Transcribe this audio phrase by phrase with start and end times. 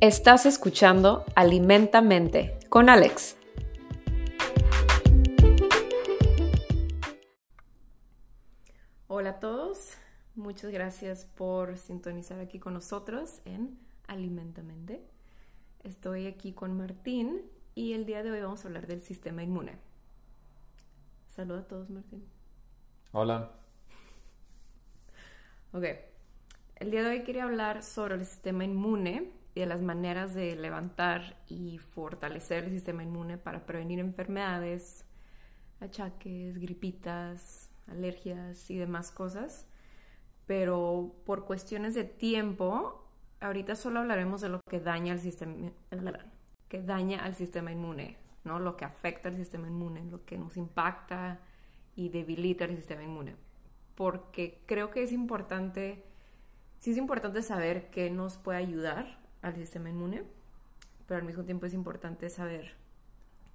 [0.00, 3.36] Estás escuchando Alimentamente con Alex.
[9.08, 9.94] Hola a todos,
[10.36, 13.76] muchas gracias por sintonizar aquí con nosotros en
[14.06, 15.04] Alimentamente.
[15.82, 17.42] Estoy aquí con Martín
[17.74, 19.80] y el día de hoy vamos a hablar del sistema inmune.
[21.26, 22.24] Saluda a todos, Martín.
[23.10, 23.50] Hola.
[25.72, 25.86] Ok,
[26.76, 30.54] el día de hoy quería hablar sobre el sistema inmune y de las maneras de
[30.54, 35.04] levantar y fortalecer el sistema inmune para prevenir enfermedades,
[35.80, 39.66] achaques, gripitas, alergias y demás cosas.
[40.46, 43.04] Pero por cuestiones de tiempo,
[43.40, 45.72] ahorita solo hablaremos de lo que daña al sistema
[46.68, 48.60] que daña al sistema inmune, ¿no?
[48.60, 51.40] Lo que afecta al sistema inmune, lo que nos impacta
[51.96, 53.34] y debilita el sistema inmune.
[53.96, 56.04] Porque creo que es importante
[56.78, 60.24] sí es importante saber qué nos puede ayudar al sistema inmune,
[61.06, 62.74] pero al mismo tiempo es importante saber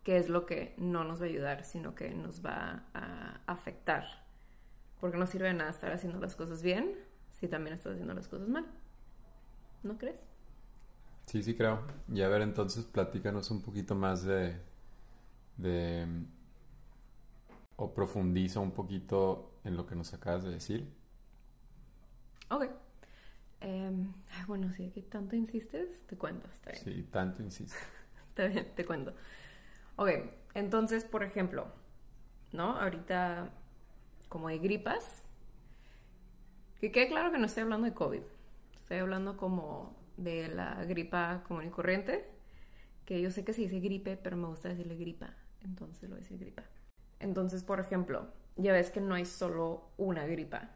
[0.04, 4.06] qué es lo que no nos va a ayudar, sino que nos va a afectar.
[5.00, 6.96] Porque no sirve de nada estar haciendo las cosas bien
[7.34, 8.66] si también estás haciendo las cosas mal.
[9.84, 10.16] ¿No crees?
[11.28, 11.82] Sí, sí creo.
[12.08, 14.60] Y a ver, entonces platícanos un poquito más de...
[15.58, 16.08] de
[17.76, 20.94] o profundiza un poquito en lo que nos acabas de decir.
[22.50, 22.70] Ok.
[23.64, 24.12] Em,
[24.46, 26.84] bueno, si aquí tanto insistes, te cuento, está bien.
[26.84, 27.78] Sí, tanto insisto.
[28.28, 29.14] está bien, te cuento.
[29.96, 30.10] Ok,
[30.54, 31.68] entonces, por ejemplo,
[32.52, 32.78] ¿no?
[32.78, 33.52] Ahorita,
[34.28, 35.24] como hay gripas,
[36.82, 38.22] que quede claro que no estoy hablando de COVID,
[38.82, 42.30] estoy hablando como de la gripa común y corriente,
[43.06, 46.18] que yo sé que se dice gripe, pero me gusta decirle gripa, entonces lo voy
[46.18, 46.64] a decir gripa.
[47.22, 48.28] Entonces, por ejemplo,
[48.58, 50.72] ya ves que no hay solo una gripa,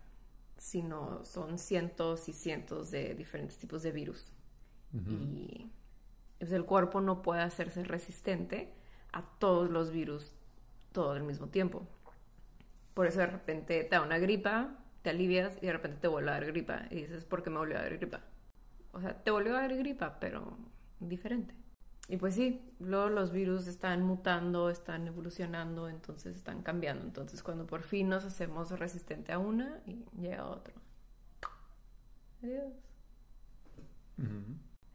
[0.58, 4.32] sino son cientos y cientos de diferentes tipos de virus.
[4.94, 5.70] Y
[6.40, 8.73] pues, el cuerpo no puede hacerse resistente
[9.12, 10.34] a todos los virus
[10.92, 11.88] todo al mismo tiempo.
[12.94, 16.32] Por eso de repente te da una gripa, te alivias y de repente te vuelve
[16.32, 16.88] a dar gripa.
[16.90, 18.22] Y dices, ¿por qué me volvió a dar gripa?
[18.94, 20.58] O sea, te volvió a dar gripa, pero
[21.00, 21.54] diferente.
[22.10, 27.06] Y pues sí, luego los virus están mutando, están evolucionando, entonces están cambiando.
[27.06, 30.73] Entonces cuando por fin nos hacemos resistente a una y llega otro.
[32.42, 32.73] Adiós.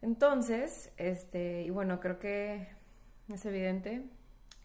[0.01, 2.67] Entonces, este, y bueno, creo que
[3.29, 4.09] es evidente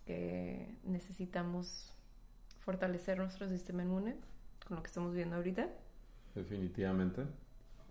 [0.06, 1.94] que necesitamos
[2.60, 4.16] fortalecer nuestro sistema inmune
[4.66, 5.68] con lo que estamos viendo ahorita.
[6.34, 7.24] Definitivamente.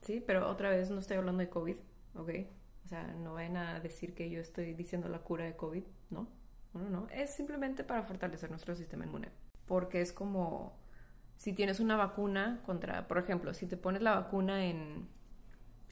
[0.01, 1.78] Sí, pero otra vez no estoy hablando de COVID,
[2.16, 2.29] ¿ok?
[2.87, 6.29] O sea, no vayan a decir que yo estoy diciendo la cura de COVID, ¿no?
[6.73, 7.07] No, no, no.
[7.09, 9.27] Es simplemente para fortalecer nuestro sistema inmune.
[9.65, 10.73] Porque es como
[11.35, 15.09] si tienes una vacuna contra, por ejemplo, si te pones la vacuna en,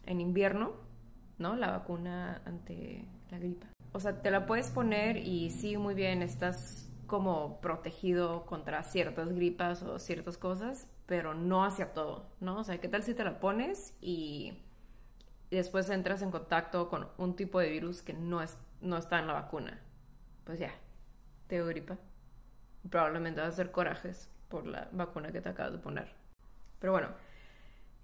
[0.05, 0.71] en invierno,
[1.37, 1.57] ¿no?
[1.57, 3.67] La vacuna ante la gripa.
[3.91, 9.33] O sea, te la puedes poner y sí, muy bien, estás como protegido contra ciertas
[9.33, 12.59] gripas o ciertas cosas, pero no hacia todo, ¿no?
[12.59, 14.61] O sea, ¿qué tal si te la pones y
[15.55, 19.27] después entras en contacto con un tipo de virus que no, es, no está en
[19.27, 19.79] la vacuna,
[20.43, 20.71] pues ya,
[21.47, 21.97] te dio gripa.
[22.89, 26.13] Probablemente vas a hacer corajes por la vacuna que te acabas de poner.
[26.79, 27.09] Pero bueno,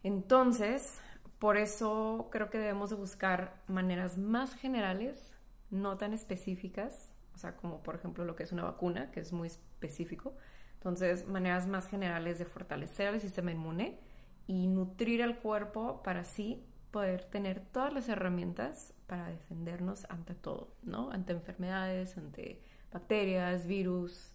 [0.03, 0.99] entonces,
[1.39, 5.33] por eso creo que debemos de buscar maneras más generales,
[5.69, 9.31] no tan específicas, o sea, como por ejemplo lo que es una vacuna, que es
[9.31, 10.33] muy específico.
[10.75, 13.99] Entonces, maneras más generales de fortalecer el sistema inmune
[14.47, 20.75] y nutrir al cuerpo para así poder tener todas las herramientas para defendernos ante todo,
[20.83, 21.11] ¿no?
[21.11, 24.33] Ante enfermedades, ante bacterias, virus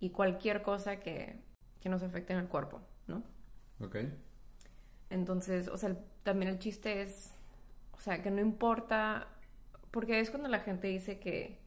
[0.00, 1.40] y cualquier cosa que,
[1.80, 3.22] que nos afecte en el cuerpo, ¿no?
[3.80, 3.96] Ok.
[5.10, 7.34] Entonces, o sea, también el chiste es,
[7.92, 9.28] o sea, que no importa,
[9.90, 11.58] porque es cuando la gente dice que,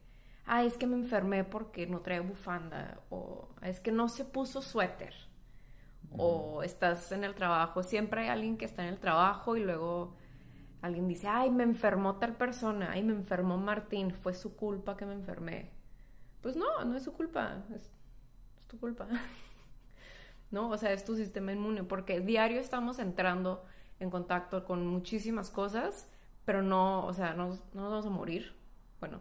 [0.46, 4.62] ah, es que me enfermé porque no trae bufanda, o es que no se puso
[4.62, 5.14] suéter,
[6.16, 10.16] o estás en el trabajo, siempre hay alguien que está en el trabajo y luego
[10.84, 15.06] alguien dice, ay, me enfermó tal persona, ay, me enfermó Martín, fue su culpa que
[15.06, 15.70] me enfermé.
[16.42, 17.88] Pues no, no es su culpa, es,
[18.66, 19.08] tu culpa.
[20.50, 20.68] ¿No?
[20.68, 23.64] O sea, es tu sistema inmune, porque diario estamos entrando
[23.98, 26.06] en contacto con muchísimas cosas,
[26.44, 28.54] pero no, o sea, no, no nos vamos a morir.
[29.00, 29.20] Bueno,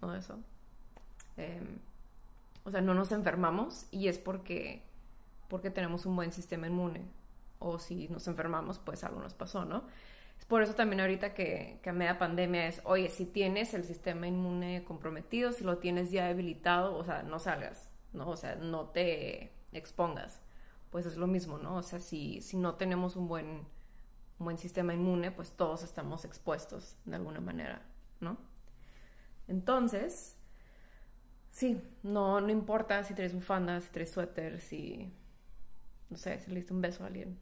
[0.00, 0.38] no eso.
[1.36, 1.78] Em,
[2.62, 4.82] o sea, no nos enfermamos y es porque,
[5.48, 7.02] porque tenemos un buen sistema inmune.
[7.58, 9.82] O si nos enfermamos, pues algo nos pasó, ¿no?
[10.48, 14.26] Por eso también ahorita que, que a media pandemia es, oye, si tienes el sistema
[14.26, 18.28] inmune comprometido, si lo tienes ya debilitado, o sea, no salgas, ¿no?
[18.28, 20.40] O sea, no te expongas.
[20.90, 21.76] Pues es lo mismo, ¿no?
[21.76, 23.46] O sea, si, si no tenemos un buen,
[24.38, 27.82] un buen sistema inmune, pues todos estamos expuestos de alguna manera,
[28.20, 28.36] ¿no?
[29.48, 30.36] Entonces,
[31.50, 35.12] sí, no, no importa si traes bufanda, si traes suéter, si,
[36.10, 37.38] no sé, si le diste un beso a alguien,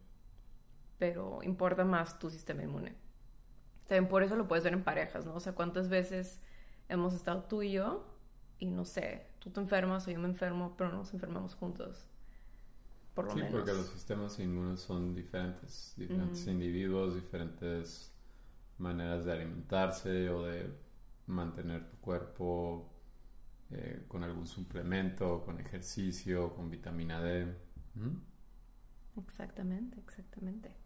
[1.01, 2.93] pero importa más tu sistema inmune.
[3.87, 5.33] También por eso lo puedes ver en parejas, ¿no?
[5.33, 6.39] O sea, cuántas veces
[6.89, 8.05] hemos estado tú y yo
[8.59, 12.05] y no sé, tú te enfermas o yo me enfermo, pero no nos enfermamos juntos.
[13.15, 13.51] Por lo sí, menos.
[13.51, 18.13] porque los sistemas inmunes son diferentes, diferentes individuos, diferentes
[18.77, 20.71] maneras de alimentarse o de
[21.25, 22.93] mantener tu cuerpo
[23.71, 27.55] eh, con algún suplemento, con ejercicio, con vitamina D.
[29.15, 30.80] Exactamente, exactamente.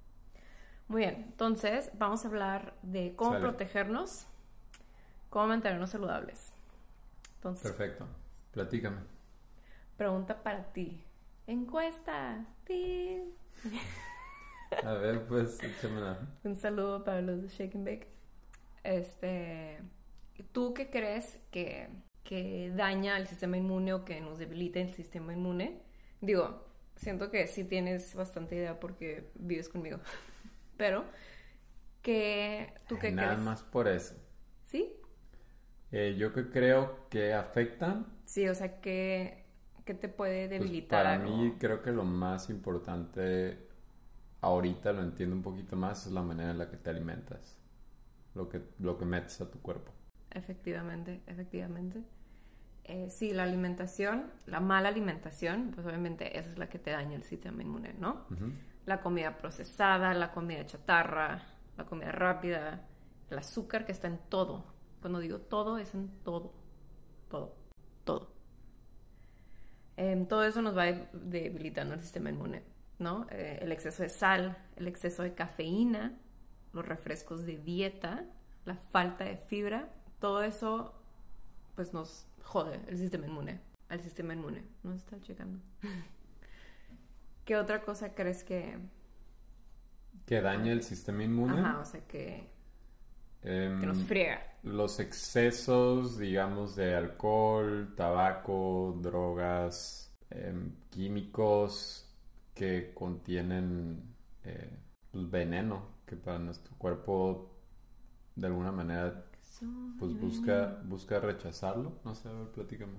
[0.88, 4.28] Muy bien, entonces vamos a hablar de cómo protegernos,
[5.30, 6.54] cómo mantenernos saludables.
[7.42, 8.08] Perfecto,
[8.52, 8.98] platícame.
[9.98, 11.04] Pregunta para ti.
[11.48, 12.46] Encuesta.
[14.84, 16.20] A ver, pues, échamela.
[16.44, 18.08] Un saludo para los de Shake and Bake.
[18.84, 19.80] Este,
[20.52, 21.90] ¿tú qué crees que,
[22.24, 25.81] que daña el sistema inmune o que nos debilita el sistema inmune?
[26.22, 26.66] Digo,
[26.96, 30.00] siento que sí tienes bastante idea porque vives conmigo.
[30.77, 31.06] Pero,
[32.01, 34.16] ¿qué, ¿tú qué Nada más por eso.
[34.66, 34.95] ¿Sí?
[35.92, 38.06] Eh, yo que creo que afecta.
[38.25, 39.45] Sí, o sea, ¿qué,
[39.86, 40.89] qué te puede Pues, debilitar?
[40.89, 43.57] para mí creo que lo más importante
[44.42, 47.57] ahorita lo entiendo un poquito más es la manera en la que te alimentas.
[48.36, 49.94] Lo que, lo que metes a tu cuerpo.
[50.31, 52.04] Efectivamente, efectivamente.
[52.86, 57.16] Eh, sí, la alimentación, la mala alimentación, pues obviamente esa es la que te daña
[57.18, 58.25] el sistema inmune, ¿no?
[58.30, 58.51] Ujú.
[58.86, 61.44] La comida procesada, la comida chatarra,
[61.78, 62.88] la comida rápida,
[63.30, 64.66] el azúcar que está en todo.
[65.02, 66.54] Cuando digo todo, es en todo.
[67.30, 67.56] Todo.
[68.04, 68.32] Todo.
[69.98, 72.64] Em, todo eso nos va de- debilitando el sistema inmune,
[73.00, 73.26] ¿no?
[73.32, 76.18] Eh, el exceso de sal, el exceso de cafeína,
[76.74, 78.26] los refrescos de dieta,
[78.66, 79.90] la falta de fibra,
[80.20, 80.94] todo eso
[81.76, 84.64] pues nos jode el sistema inmune, al sistema inmune.
[84.84, 85.60] No está checando.
[87.45, 88.77] ¿Qué otra cosa crees que...
[90.25, 91.59] Que daña el sistema inmune.
[91.59, 92.50] Ajá, o sea, que,
[93.45, 94.42] Em, que nos friega?
[94.63, 102.12] los excesos, digamos, de alcohol, tabaco, drogas, em, químicos
[102.56, 104.80] que contienen eh,
[105.12, 107.51] pues, veneno, que para nuestro cuerpo
[108.36, 109.25] de alguna manera
[110.00, 112.00] pues busca, busca rechazarlo.
[112.03, 112.97] No sé, a ver, platícame.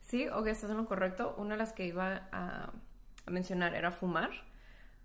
[0.00, 1.34] Sí, ok, estás en lo correcto.
[1.38, 2.72] Una de las que iba a,
[3.26, 4.30] a mencionar era fumar,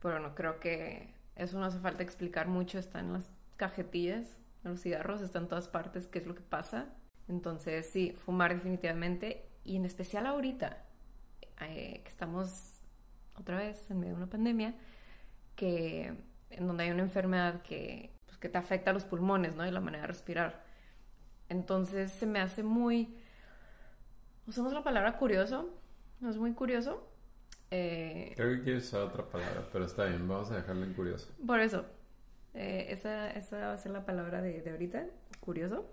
[0.01, 2.79] pero no creo que eso no hace falta explicar mucho.
[2.79, 6.41] Está en las cajetillas de los cigarros, está en todas partes qué es lo que
[6.41, 6.87] pasa.
[7.27, 10.83] Entonces, sí, fumar definitivamente, y en especial ahorita,
[11.61, 12.81] eh, que estamos
[13.35, 14.75] otra vez en medio de una pandemia,
[15.55, 16.13] que
[16.49, 19.65] en donde hay una enfermedad que, pues, que te afecta a los pulmones, ¿no?
[19.65, 20.63] Y la manera de respirar.
[21.49, 23.17] Entonces se me hace muy...
[24.47, 25.69] Usamos la palabra curioso,
[26.19, 27.07] ¿no es muy curioso?
[27.71, 31.31] Eh, Creo que quieres usar otra palabra, pero está bien, vamos a dejarlo en curioso.
[31.45, 31.85] por eso,
[32.53, 35.07] eh, esa, esa va a ser la palabra de, de ahorita,
[35.39, 35.85] curioso.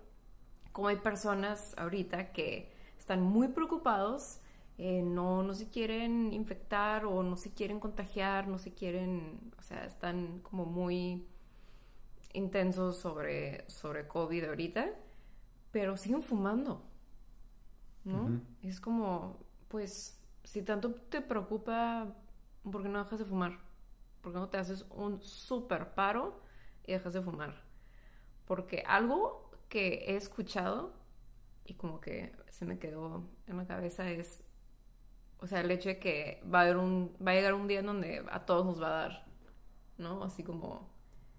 [0.71, 4.41] Como hay personas ahorita que están muy preocupados,
[4.77, 9.61] eh, no, no se quieren infectar o no se quieren contagiar, no se quieren, o
[9.63, 11.27] sea, están como muy
[12.33, 14.89] intensos sobre, sobre COVID ahorita,
[15.71, 16.83] pero siguen fumando,
[18.03, 18.23] ¿no?
[18.23, 18.41] Ujú.
[18.61, 19.37] Es como,
[19.67, 20.16] pues,
[20.47, 22.15] si tanto te preocupa,
[22.63, 23.59] ¿por qué no dejas de fumar?
[24.21, 26.39] ¿Por qué no te haces un super paro
[26.85, 27.61] y dejas de fumar?
[28.45, 30.93] Porque algo que he escuchado
[31.65, 34.41] y como que se me quedó en la cabeza es,
[35.39, 37.81] o sea, el hecho de que va a, haber un, va a llegar un día
[37.81, 39.25] en donde a todos nos va a dar,
[39.97, 40.23] ¿no?
[40.23, 40.89] Así como,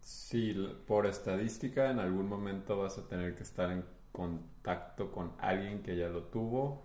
[0.02, 0.54] Sí,
[0.86, 5.96] por estadística en algún momento vas a tener que estar en contacto con alguien que
[5.96, 6.84] ya lo tuvo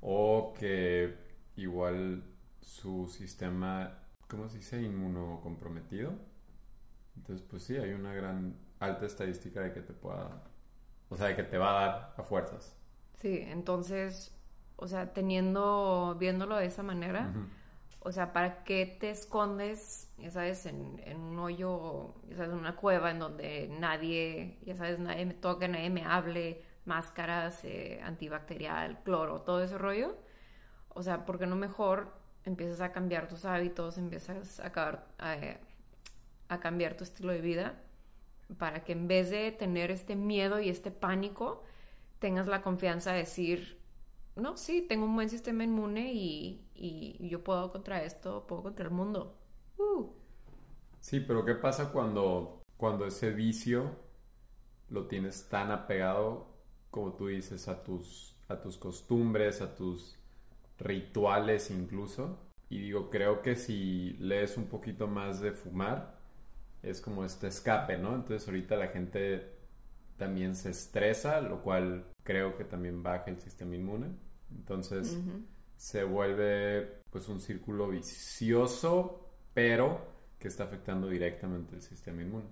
[0.00, 1.25] o que
[1.56, 2.24] igual
[2.60, 3.98] su sistema,
[4.28, 4.82] ¿cómo se dice?
[4.82, 6.14] Inmunocomprometido.
[7.16, 10.42] Entonces, pues sí, hay una gran alta estadística de que te pueda,
[11.08, 12.76] o sea, de que te va a dar a fuerzas.
[13.14, 14.34] sí, entonces,
[14.76, 17.34] o sea, teniendo, viéndolo de esa manera.
[18.00, 22.58] O sea, ¿para qué te escondes, ya sabes, en, en un hoyo, ya sabes, en
[22.58, 28.00] una cueva en donde nadie, ya sabes, nadie me toca, nadie me hable, máscaras, eh,
[28.04, 30.16] antibacterial, cloro, todo ese rollo?
[30.96, 32.08] O sea, ¿por qué no mejor
[32.44, 34.72] empiezas a cambiar tus hábitos, empiezas a,
[36.58, 37.82] cambiar tu estilo de vida
[38.58, 41.62] para que en vez de tener este miedo y este pánico,
[42.18, 43.78] tengas la confianza de decir,
[44.36, 48.86] no, sí, tengo un buen sistema inmune y, y yo puedo contra esto, puedo contra
[48.86, 49.36] el mundo.
[49.76, 50.06] Uh.
[51.00, 53.96] Sí, pero ¿qué pasa cuando, cuando ese vicio
[54.88, 56.46] lo tienes tan apegado,
[56.90, 60.18] como tú dices, a tus, a tus costumbres, a tus
[60.78, 62.38] rituales incluso?
[62.68, 66.18] Y digo, creo que si lees un poquito más de fumar,
[66.82, 68.14] es como este escape, ¿no?
[68.14, 69.56] Entonces ahorita la gente
[70.16, 74.08] también se estresa, lo cual creo que también baja el sistema inmune.
[74.50, 75.16] Entonces
[75.76, 80.00] se vuelve pues un círculo vicioso, pero
[80.38, 82.46] que está afectando directamente el sistema inmune.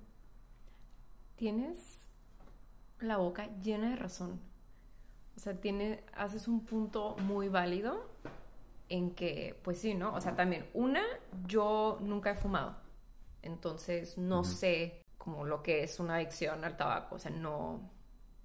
[1.36, 2.00] Tienes
[3.00, 4.40] la boca llena de razón.
[5.36, 8.13] O sea, tiene, haces un punto muy válido
[8.88, 10.14] en que, pues sí, ¿no?
[10.14, 11.02] O sea, también, una,
[11.46, 12.76] yo nunca he fumado.
[13.42, 17.16] Entonces, no sé como lo que es una adicción al tabaco.
[17.16, 17.90] O sea, no,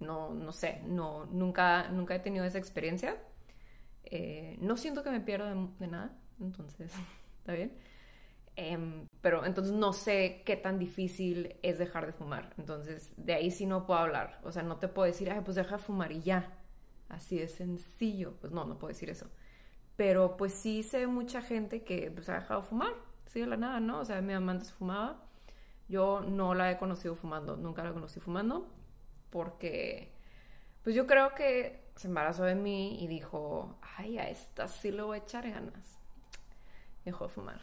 [0.00, 3.16] no, no sé, no, nunca, nunca he tenido esa experiencia.
[4.04, 6.92] Eh, no siento que me pierda de, nada, entonces,
[7.38, 7.76] ¿está bien?
[8.56, 12.54] Em, pero entonces no sé qué tan difícil es dejar de fumar.
[12.58, 14.40] Entonces, de ahí sí no puedo hablar.
[14.42, 16.58] O sea, no te puedo decir, ay, pues deja de fumar y ya.
[17.08, 18.34] Así de sencillo.
[18.40, 19.26] Pues no, no puedo decir eso.
[20.00, 22.94] Pero pues sí sé mucha gente que pues, ha dejado de fumar.
[23.26, 23.98] Sí, de la nada, ¿no?
[23.98, 25.22] O sea, mi amante se fumaba.
[25.88, 27.58] Yo no la he conocido fumando.
[27.58, 28.66] Nunca la conocí fumando.
[29.28, 30.10] Porque,
[30.82, 35.02] pues yo creo que se embarazó de mí y dijo, ay, a esta sí le
[35.02, 35.98] voy a echar ganas.
[37.04, 37.60] Dejó de fumar.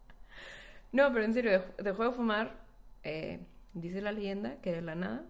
[0.92, 2.54] no, pero en serio, dejó, de fumar.
[3.02, 5.26] Eh, dice la leyenda que de la nada.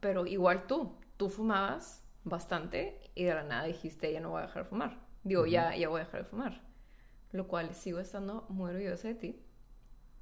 [0.00, 4.46] Pero igual tú, tú fumabas bastante y de la nada dijiste, ya no voy a
[4.46, 5.11] dejar de fumar.
[5.24, 6.62] Digo, ya, ya voy a dejar de fumar.
[7.30, 9.42] Lo cual sigo estando muy orgullosa de ti.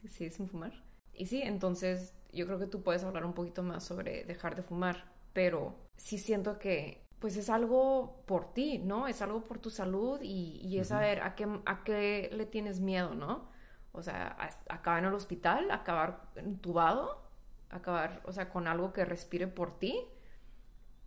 [0.09, 0.73] Sigues sin fumar.
[1.13, 4.63] Y sí, entonces yo creo que tú puedes hablar un poquito más sobre dejar de
[4.63, 9.07] fumar, pero sí siento que pues es algo por ti, ¿no?
[9.07, 13.15] Es algo por tu salud y, es saber a qué, a qué le tienes miedo,
[13.15, 13.51] ¿no?
[13.93, 14.37] O sea,
[14.71, 17.31] acabar en el hospital, acabar entubado,
[17.69, 20.03] acabar, o sea, con algo que respire por ti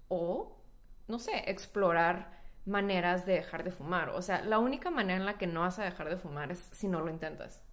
[0.07, 0.55] o,
[1.07, 4.09] no sé, explorar maneras de dejar de fumar.
[4.09, 6.69] O sea, la única manera en la que no vas a dejar de fumar es
[6.71, 7.63] si no lo intentas.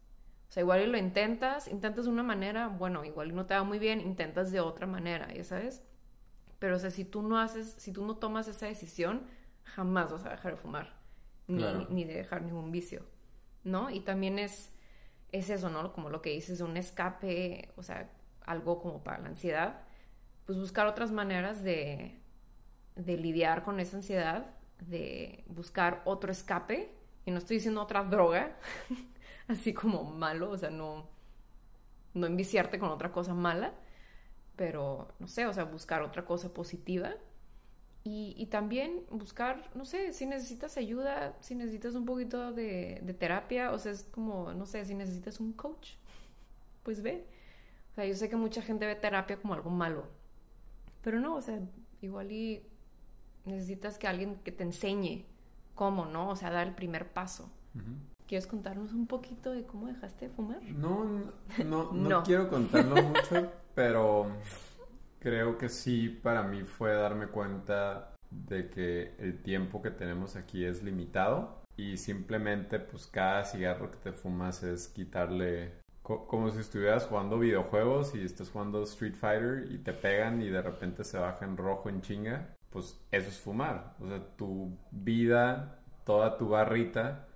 [0.49, 3.55] O sea, igual y lo intentas, intentas de una manera, bueno, igual y no te
[3.55, 5.83] va muy bien, intentas de otra manera, ya sabes.
[6.59, 9.23] Pero, o sea, si tú no haces, si tú no tomas esa decisión,
[9.63, 10.93] jamás vas a dejar de fumar,
[11.47, 13.07] ni, ni de dejar ningún vicio,
[13.63, 13.91] ¿no?
[13.91, 14.73] Y también es,
[15.31, 15.93] es eso, ¿no?
[15.93, 18.11] Como lo que dices, un escape, o sea,
[18.45, 19.83] algo como para la ansiedad,
[20.45, 22.21] pues buscar otras maneras de,
[22.97, 24.47] de lidiar con esa ansiedad,
[24.81, 26.95] de buscar otro escape,
[27.25, 28.57] y no estoy diciendo otra droga,
[29.49, 31.07] así como malo, o sea, no,
[32.15, 33.75] no enviciarte con otra cosa mala,
[34.57, 37.15] pero no sé, o sea, buscar otra cosa positiva.
[38.03, 43.73] Y, también buscar, no sé, si necesitas ayuda, si necesitas un poquito de, de, terapia,
[43.73, 45.93] o sea, es como, no sé, si necesitas un coach,
[46.83, 47.27] pues ve.
[47.93, 50.07] O sea, yo sé que mucha gente ve terapia como algo malo,
[51.03, 51.61] pero no, o sea,
[52.01, 52.63] igual y
[53.45, 55.27] necesitas que alguien que te enseñe
[55.75, 56.29] cómo, ¿no?
[56.29, 57.51] O sea, dar el primer paso.
[58.27, 60.63] ¿Quieres contarnos un poquito de cómo dejaste de fumar?
[60.63, 61.05] No,
[61.65, 64.27] no, no, quiero contarlo mucho, pero
[65.19, 70.65] creo que sí para mí fue darme cuenta de que el tiempo que tenemos aquí
[70.65, 77.07] es limitado y simplemente pues cada cigarro que te fumas es quitarle como si estuvieras
[77.07, 81.45] jugando videojuegos y estás jugando Street Fighter y te pegan y de repente se baja
[81.45, 83.95] en rojo en chinga, pues eso es fumar.
[84.01, 87.27] O sea, tu vida, toda tu barrita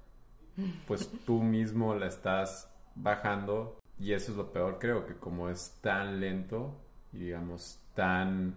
[0.87, 5.79] pues tú mismo la estás bajando y eso es lo peor creo que como es
[5.81, 6.81] tan lento
[7.13, 8.57] y digamos tan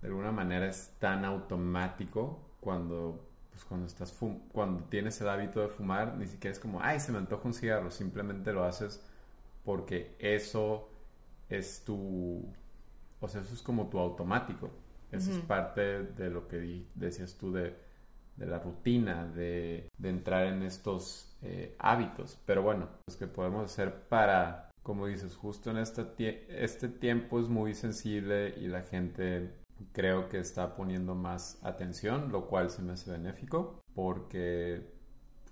[0.00, 4.16] de alguna manera es tan automático cuando pues cuando estás
[4.52, 7.54] cuando tienes el hábito de fumar ni siquiera es como ay se me antoja un
[7.54, 9.04] cigarro simplemente lo haces
[9.64, 10.88] porque eso
[11.48, 12.48] es tu
[13.20, 14.70] o sea eso es como tu automático
[15.12, 17.76] eso es parte de lo que decías tú de
[18.36, 22.38] de la rutina, de, entrar en estos eh, hábitos.
[22.46, 27.48] Pero bueno, pues que podemos hacer para, como dices, justo en este, este tiempo es
[27.48, 29.52] muy sensible y la gente
[29.92, 34.92] creo que está poniendo más atención, lo cual se me hace benéfico porque,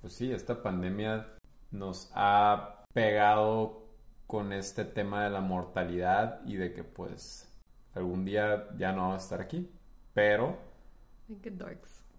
[0.01, 1.27] pues sí, esta pandemia
[1.71, 3.87] nos ha pegado
[4.27, 7.50] con este tema de la mortalidad y de que pues
[7.95, 9.71] algún día ya no va a estar aquí,
[10.15, 10.59] pero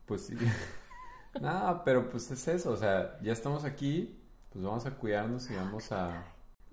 [0.05, 0.35] pues sí.
[1.39, 4.19] Nada, pero pues es eso, o sea, ya estamos aquí,
[4.51, 6.25] pues vamos a cuidarnos y vamos a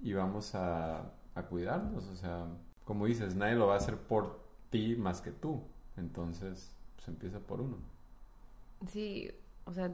[0.03, 2.47] y vamos a, a cuidarnos, o sea,
[2.85, 4.41] como dices, nadie lo va a hacer por
[4.71, 5.63] ti más que tú.
[5.97, 7.79] Entonces, pues empieza por uno.
[8.87, 9.31] Sí,
[9.65, 9.93] o sea,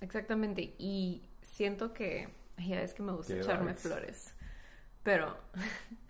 [0.00, 0.74] exactamente.
[0.78, 4.34] Y siento que Ya es que me gusta Qué echarme flores.
[5.02, 5.36] Pero,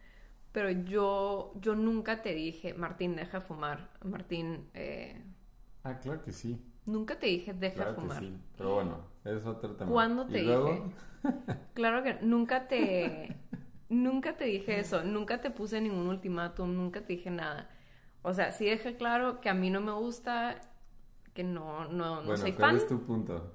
[0.57, 3.91] pero yo, yo nunca te dije, Martín, deja de fumar.
[4.05, 5.23] Martín, eh,
[5.85, 6.61] Ah, claro que sí.
[6.87, 8.25] nunca te dije, deja que fumar.
[8.25, 8.39] sí.
[8.57, 9.93] Pero bueno, es otro tema.
[9.93, 10.95] ¿Cuándo te luego, dije?
[11.75, 13.37] Claro que nunca te,
[13.89, 17.71] nunca te dije eso, nunca te puse ningún ultimátum, nunca te dije nada.
[18.23, 20.61] O sea, sí dejé claro que a mí no me gusta,
[21.35, 23.55] que no, no, no Bueno, soy ¿cuál fan, es tu punto?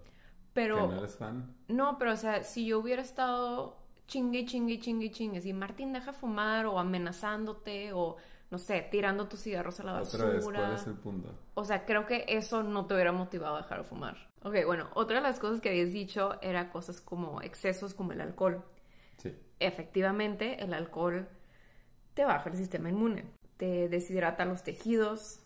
[0.54, 1.56] pero ¿Que no eres fan?
[1.68, 3.81] no, pero o sea, si yo hubiera estado
[4.12, 8.18] chingue, chingue, chingue, chingue, si Martín deja fumar o amenazándote o
[8.50, 10.26] no sé, tirando tus cigarros a la basura.
[10.26, 11.34] Otra vez, ¿cuál es el punto?
[11.54, 14.18] O sea, creo que eso no te hubiera motivado a dejar de fumar.
[14.44, 18.20] Ok, bueno, otra de las cosas que habías dicho era cosas como excesos como el
[18.20, 18.66] alcohol.
[19.16, 19.34] Sí.
[19.60, 21.30] Efectivamente, el alcohol
[22.14, 25.40] te baja el sistema inmune, te deshidrata los tejidos,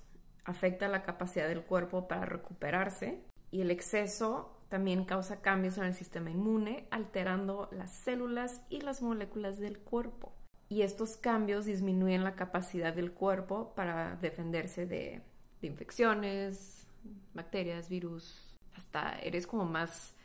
[0.44, 5.94] afecta la capacidad del cuerpo para recuperarse y el exceso también causa cambios en el
[5.94, 10.34] sistema inmune, alterando las células y las moléculas del cuerpo.
[10.70, 15.22] Y estos cambios disminuyen la capacidad del cuerpo para defenderse de,
[15.62, 16.88] de infecciones,
[17.34, 18.58] bacterias, virus.
[18.76, 20.16] Hasta eres como más,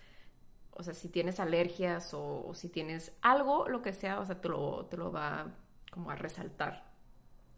[0.73, 4.41] o sea, si tienes alergias o, o si tienes algo, lo que sea, o sea,
[4.41, 5.55] te lo, te lo va
[5.91, 6.91] como a resaltar.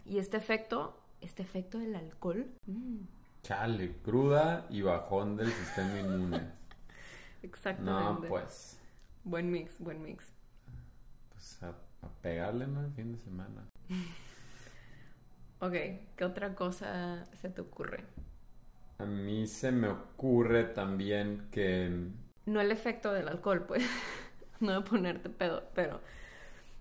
[0.05, 2.99] Y este efecto, este efecto del alcohol, mm,
[3.43, 6.41] Chale, cruda y bajón del sistema inmune.
[7.43, 8.29] No, exactamente.
[8.29, 8.79] pues,
[9.25, 10.33] Buen mix, buen mix.
[11.31, 11.69] pues a,
[12.03, 12.85] a pegarle, ¿no?
[12.85, 13.69] El fin de semana.
[15.61, 15.73] Ok,
[16.17, 18.05] ¿qué otra cosa se te ocurre?
[18.99, 22.09] A mí se me ocurre también que...
[22.47, 23.85] No el efecto del alcohol, pues,
[24.61, 26.01] no de ponerte pedo, pero,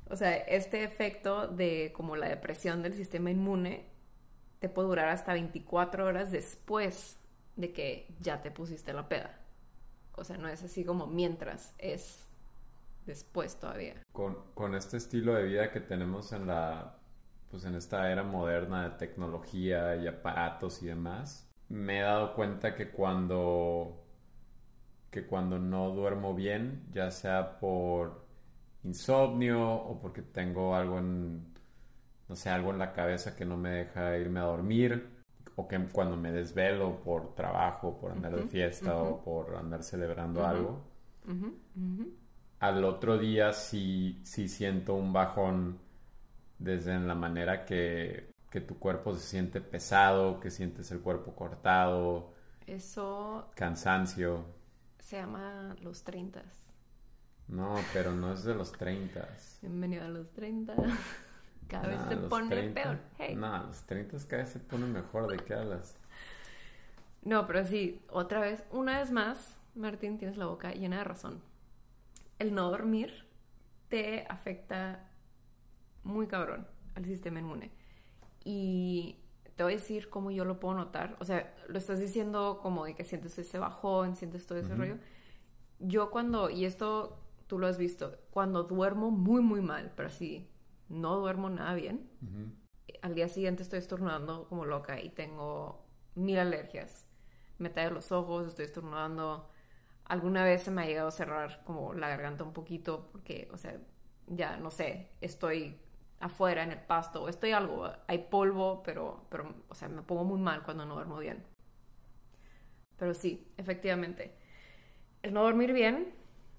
[0.10, 3.88] o sea, este efecto de como la depresión del sistema inmune
[4.60, 7.20] te puede durar hasta 24 horas después
[7.58, 9.40] de que ya te pusiste la peda.
[10.16, 12.28] O sea, no es así como mientras, es
[13.06, 13.96] después todavía.
[14.12, 16.98] Con, con este estilo de vida que tenemos en la...
[17.50, 22.76] Pues en esta era moderna de tecnología y aparatos y demás, me he dado cuenta
[22.76, 23.98] que cuando...
[25.10, 28.26] Que cuando no duermo bien, ya sea por
[28.84, 31.52] insomnio o porque tengo algo en...
[32.30, 35.21] No sé, algo en la cabeza que no me deja irme a dormir,
[35.56, 40.46] o que cuando me desvelo por trabajo, por andar de fiesta o por andar celebrando
[40.46, 40.82] algo,
[42.60, 45.80] al otro día sí, sí siento un bajón
[46.60, 51.34] desde en la manera que, que tu cuerpo se siente pesado, que sientes el cuerpo
[51.36, 52.32] cortado,
[52.68, 54.46] Eso cansancio.
[55.00, 56.44] se llama los 30.
[57.48, 59.28] No, pero no es de los 30.
[59.62, 60.74] Bienvenido a los 30.
[61.72, 62.82] Cada vez se pone 30.
[62.82, 63.00] peor.
[63.18, 63.34] Hey.
[63.34, 65.32] No, los 30 cada vez se pone mejor.
[65.32, 65.96] ¿De qué hablas?
[67.24, 71.42] No, pero sí, otra vez, una vez más, Martín, tienes la boca llena de razón.
[72.40, 73.26] El no dormir
[73.88, 75.08] te afecta
[76.04, 77.72] muy cabrón al sistema inmune.
[78.44, 79.16] Y
[79.56, 81.16] te voy a decir cómo yo lo puedo notar.
[81.22, 84.98] O sea, lo estás diciendo como de que sientes ese bajón, sientes todo ese rollo.
[85.80, 90.51] Yo cuando, y esto tú lo has visto, cuando duermo muy, muy mal, pero así,
[90.92, 92.10] no duermo nada bien,
[93.02, 97.08] al día siguiente estoy estornudando como loca y tengo mil alergias.
[97.58, 99.50] Me tallo los ojos, estoy estornudando.
[100.06, 103.58] Alguna vez se me ha llegado a cerrar como la garganta un poquito porque, o
[103.58, 103.80] sea,
[104.28, 105.80] ya no sé, estoy
[106.20, 110.40] afuera en el pasto estoy algo, hay polvo, pero, pero, o sea, me pongo muy
[110.40, 111.44] mal cuando no duermo bien.
[112.98, 114.36] Pero sí, efectivamente.
[115.24, 116.14] El no dormir bien,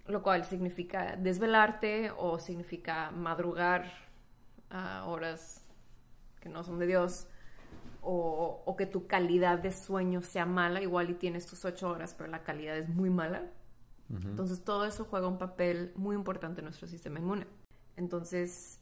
[0.07, 3.85] lo cual significa desvelarte o significa madrugar
[4.73, 5.65] a horas
[6.41, 7.29] que no son de Dios,
[8.03, 12.15] o, o que tu calidad de sueño sea mala, igual y tienes tus ocho horas,
[12.17, 13.51] pero la calidad es muy mala.
[14.11, 14.29] Ujú.
[14.29, 17.47] Entonces todo eso juega un papel muy importante en nuestro sistema inmune.
[17.97, 18.81] Entonces,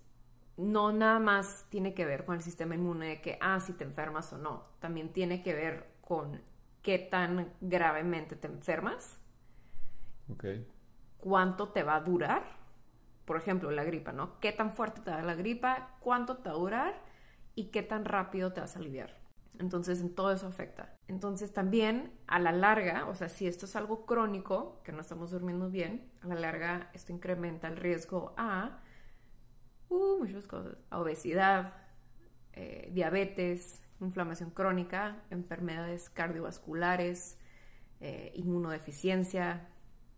[0.57, 3.85] no nada más tiene que ver con el sistema inmune de que, ah, si te
[3.85, 4.65] enfermas o no.
[4.81, 6.43] También tiene que ver con
[6.83, 9.19] qué tan gravemente te enfermas,
[10.33, 10.45] Ok.
[11.19, 12.60] cuánto te va a durar.
[13.31, 14.41] Por ejemplo, la gripa, ¿no?
[14.41, 15.95] ¿Qué tan fuerte te da la gripa?
[16.01, 17.03] ¿Cuánto te va a durar?
[17.55, 19.21] Y qué tan rápido te vas a aliviar.
[19.61, 20.99] Entonces, en todo eso afecta.
[21.07, 25.31] Entonces, también a la larga, o sea, si esto es algo crónico, que no estamos
[25.31, 28.81] durmiendo bien, a la larga esto incrementa el riesgo a
[29.91, 30.77] uh, muchas cosas.
[30.91, 31.75] Obesidad,
[32.55, 37.39] eh, diabetes, inflamación crónica, enfermedades cardiovasculares,
[38.01, 39.69] eh, inmunodeficiencia,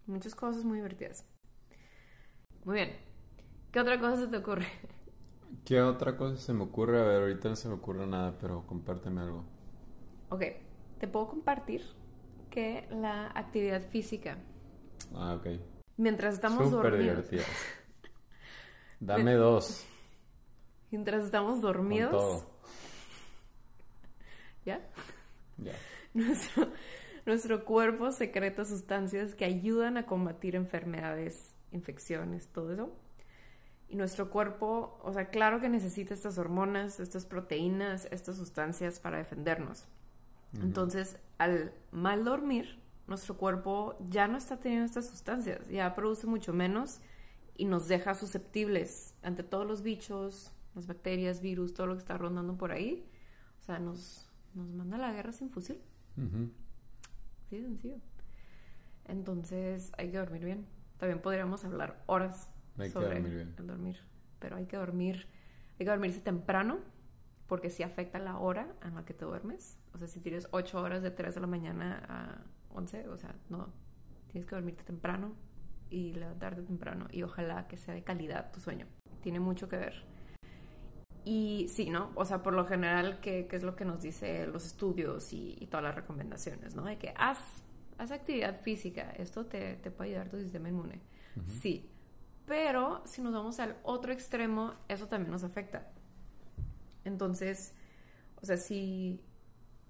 [0.06, 1.26] muchas cosas muy divertidas.
[2.64, 2.96] Muy bien.
[3.70, 4.66] ¿Qué otra cosa se te ocurre?
[5.64, 7.00] ¿Qué otra cosa se me ocurre?
[7.00, 9.44] A ver, ahorita no se me ocurre nada, pero compárteme algo.
[10.30, 10.42] Ok,
[10.98, 11.82] te puedo compartir
[12.50, 14.38] que la actividad física
[15.14, 15.46] Ah, ok.
[15.96, 16.98] Mientras estamos Súper dormidos.
[16.98, 17.46] divertidas.
[19.00, 19.84] Dame dos.
[20.90, 22.10] Mientras estamos Con dormidos.
[22.10, 22.50] todo.
[24.64, 24.80] ¿Ya?
[25.58, 25.72] Ya.
[26.14, 26.68] Nuestro,
[27.26, 32.92] nuestro cuerpo secreta sustancias que ayudan a combatir enfermedades, infecciones, todo eso.
[33.88, 39.18] Y nuestro cuerpo, o sea, claro que necesita estas hormonas, estas proteínas, estas sustancias para
[39.18, 39.86] defendernos.
[40.60, 46.52] Entonces, al mal dormir, nuestro cuerpo ya no está teniendo estas sustancias, ya produce mucho
[46.52, 47.00] menos
[47.56, 52.16] y nos deja susceptibles ante todos los bichos, las bacterias, virus, todo lo que está
[52.16, 53.06] rondando por ahí.
[53.60, 55.78] O sea, nos, nos manda a la guerra sin fusil.
[56.16, 56.50] Ujú.
[57.48, 57.96] Sí, de sencillo.
[59.04, 60.66] Entonces hay que dormir bien.
[61.02, 63.54] También podríamos hablar horas Hay que sobre dormir bien.
[63.58, 64.00] el dormir.
[64.38, 65.26] Pero hay que dormir,
[65.72, 66.78] hay que dormirse temprano
[67.48, 69.80] porque sí afecta la hora en la que te duermes.
[69.94, 72.44] O sea, si tienes 8 horas de 3 de la mañana a
[72.76, 73.72] 11, o sea, no.
[74.28, 75.34] Tienes que dormirte temprano
[75.90, 77.08] y levantarte temprano.
[77.10, 78.86] Y ojalá que sea de calidad tu sueño.
[79.22, 80.04] Tiene mucho que ver.
[81.24, 82.12] Y sí, ¿no?
[82.14, 85.56] O sea, por lo general, ¿qué, qué es lo que nos dice los estudios y,
[85.58, 86.84] y todas las recomendaciones, ¿no?
[86.84, 87.40] De que haz,
[87.98, 91.00] haz actividad física, esto te, te puede ayudar tu sistema inmune.
[91.46, 91.90] Sí,
[92.46, 95.90] pero si nos vamos al otro extremo, eso también nos afecta.
[97.04, 97.74] Entonces,
[98.40, 99.22] o sea, si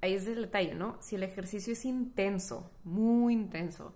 [0.01, 0.97] ahí es el detalle, ¿no?
[1.01, 3.95] Si el ejercicio es intenso, muy intenso,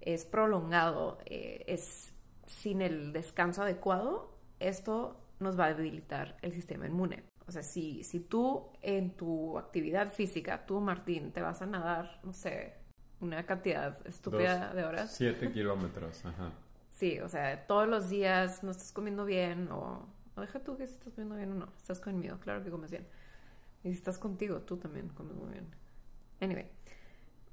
[0.00, 2.12] es prolongado, eh, es
[2.46, 7.24] sin el descanso adecuado, esto nos va a debilitar el sistema inmune.
[7.46, 12.20] O sea, si, si tú en tu actividad física, tú Martín, te vas a nadar,
[12.22, 12.74] no sé,
[13.20, 15.10] una cantidad estúpida Dos- de horas.
[15.12, 16.52] Siete kilómetros, ajá.
[16.90, 20.86] Sí, o sea, todos los días no estás comiendo bien o, o deja tú que
[20.86, 21.72] si estás comiendo bien o no.
[21.76, 23.06] Estás conmigo, claro que comes bien.
[23.84, 25.66] Y si estás contigo, tú también comes muy bien.
[26.40, 26.66] Anyway,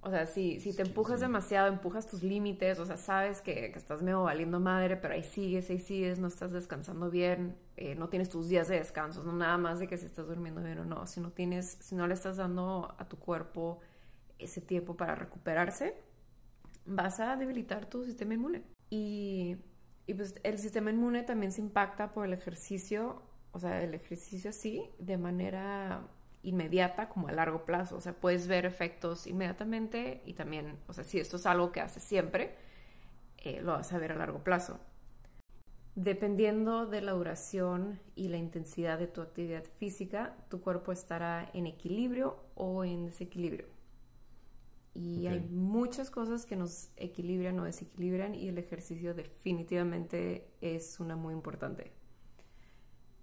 [0.01, 1.25] o sea, si, si te Sí, empujas sí.
[1.25, 5.23] demasiado, empujas tus límites, o sea, sabes que, que estás medio valiendo madre, pero ahí
[5.23, 9.33] sigues, ahí sigues, no estás descansando bien, eh, no tienes tus días de descanso, no
[9.33, 12.07] nada más de que si estás durmiendo bien o no, si no tienes, si no
[12.07, 13.79] le estás dando a tu cuerpo
[14.39, 15.95] ese tiempo para recuperarse,
[16.85, 18.63] vas a debilitar tu sistema inmune.
[18.89, 19.57] Y,
[20.07, 23.21] y pues el sistema inmune también se impacta por el ejercicio,
[23.51, 26.07] o sea, el ejercicio sí, de manera
[26.45, 27.97] inmediata como a largo plazo.
[27.97, 31.81] O sea, puedes ver efectos inmediatamente y también, o sea, si esto es algo que
[31.81, 32.55] haces siempre,
[33.39, 34.79] eh, lo vas a ver a largo plazo.
[35.95, 41.67] Dependiendo de la duración y la intensidad de tu actividad física, tu cuerpo estará en
[41.67, 43.74] equilibrio o en desequilibrio.
[44.95, 51.17] Y hay muchas cosas que nos equilibran o desequilibran y el ejercicio definitivamente es una
[51.17, 51.91] muy importante.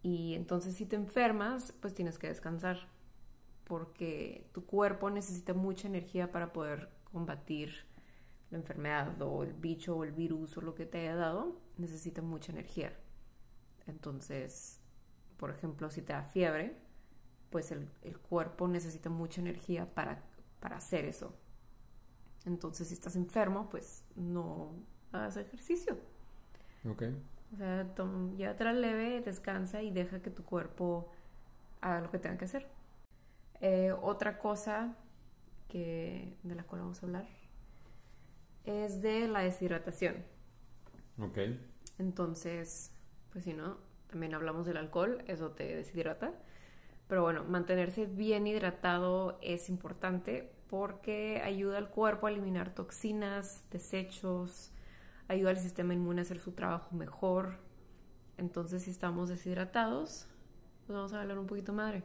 [0.02, 2.90] Y entonces si te enfermas, pues tienes que descansar
[3.64, 7.86] porque tu cuerpo necesita mucha energía para poder combatir
[8.50, 12.20] la enfermedad o el bicho o el virus o lo que te haya dado, necesita
[12.20, 12.92] mucha energía.
[13.86, 14.78] Entonces,
[15.38, 16.76] por ejemplo, si te da fiebre,
[17.48, 20.22] pues el, el cuerpo necesita mucha energía para,
[20.60, 21.34] para hacer eso.
[22.46, 24.72] Entonces, si estás enfermo, pues no
[25.12, 25.96] hagas ejercicio.
[26.84, 27.02] Ok.
[27.52, 31.10] O sea, tom- llévatela leve, descansa y deja que tu cuerpo
[31.80, 32.66] haga lo que tenga que hacer.
[33.60, 34.96] Eh, otra cosa
[35.68, 37.26] que, de la cual vamos a hablar
[38.64, 40.24] es de la deshidratación.
[41.18, 41.38] Ok.
[41.98, 42.92] Entonces,
[43.32, 43.76] pues si no,
[44.08, 46.32] también hablamos del alcohol, eso te deshidrata.
[47.08, 54.72] Pero bueno, mantenerse bien hidratado es importante porque ayuda al cuerpo a eliminar toxinas, desechos,
[55.28, 57.58] ayuda al sistema inmune a hacer su trabajo mejor.
[58.38, 60.26] Entonces, si estamos deshidratados,
[60.86, 62.02] pues vamos a hablar un poquito madre.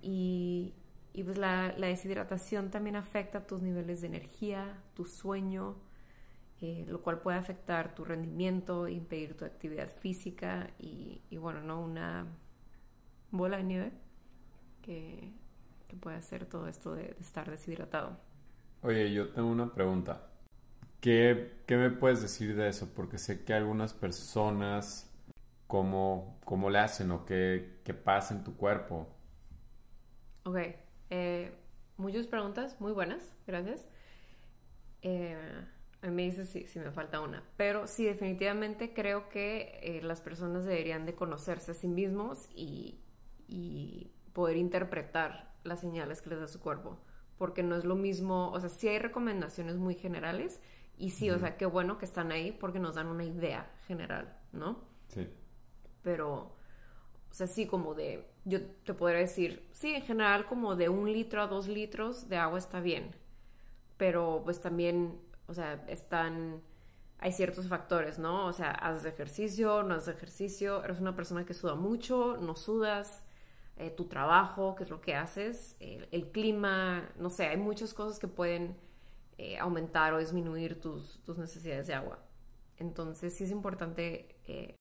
[0.00, 0.72] Y,
[1.12, 5.76] y pues la, la deshidratación también afecta tus niveles de energía, tu sueño,
[6.62, 11.82] eh, lo cual puede afectar tu rendimiento, impedir tu actividad física y, y bueno, ¿no?
[11.82, 12.26] Una
[13.30, 13.92] bola de nieve
[14.80, 15.43] que,
[15.94, 18.18] que puede hacer todo esto de, de estar deshidratado.
[18.82, 20.28] Oye, yo tengo una pregunta.
[21.00, 22.94] ¿Qué, qué me puedes decir de eso?
[22.94, 25.10] Porque sé que algunas personas,
[25.68, 29.08] ¿cómo, cómo le hacen o qué, qué pasa en tu cuerpo?
[30.44, 30.58] Ok,
[31.10, 31.52] eh,
[31.96, 33.86] muchas preguntas, muy buenas, gracias.
[35.02, 35.36] Eh,
[36.02, 40.00] a mí me dices si, si me falta una, pero sí, definitivamente creo que eh,
[40.02, 43.00] las personas deberían de conocerse a sí mismos y,
[43.48, 46.98] y poder interpretar las señales que les da su cuerpo,
[47.38, 50.60] porque no es lo mismo, o sea, sí hay recomendaciones muy generales
[50.96, 54.38] y sí, o sea, qué bueno que están ahí porque nos dan una idea general,
[54.52, 54.78] ¿no?
[55.08, 55.28] Sí.
[56.02, 56.56] pero,
[57.30, 61.12] o sea, sí, como de, yo te podría decir, sí, en general como de un
[61.12, 63.14] litro a dos litros de agua está bien,
[63.96, 66.62] pero pues también, o sea, están,
[67.18, 68.46] hay ciertos factores, ¿no?
[68.46, 73.24] O sea, haces ejercicio, no haces ejercicio, eres una persona que suda mucho, no sudas,
[73.76, 78.18] eh, tu trabajo, qué es lo que haces, el, clima, no sé, hay muchas cosas
[78.18, 78.76] que pueden
[79.36, 82.20] eh, aumentar o disminuir tus, tus, necesidades de agua.
[82.78, 84.76] Entonces sí es importante eh,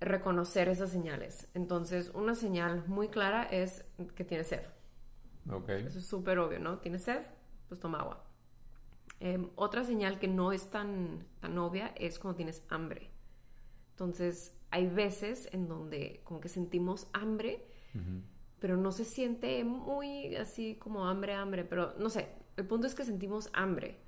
[0.00, 1.48] reconocer esas señales.
[1.54, 4.66] Entonces una señal muy clara es que tienes sed.
[5.50, 5.86] Okay.
[5.86, 6.78] Eso es súper obvio, ¿no?
[6.78, 7.22] Tienes sed,
[7.68, 8.22] pues toma agua.
[9.18, 13.10] Em, otra señal que no es tan, tan obvia es cuando tienes hambre.
[13.92, 17.66] Entonces, hay veces en donde como que sentimos hambre,
[18.60, 22.94] pero no se siente muy así como hambre, hambre, pero no sé, el punto es
[22.94, 23.98] que sentimos hambre,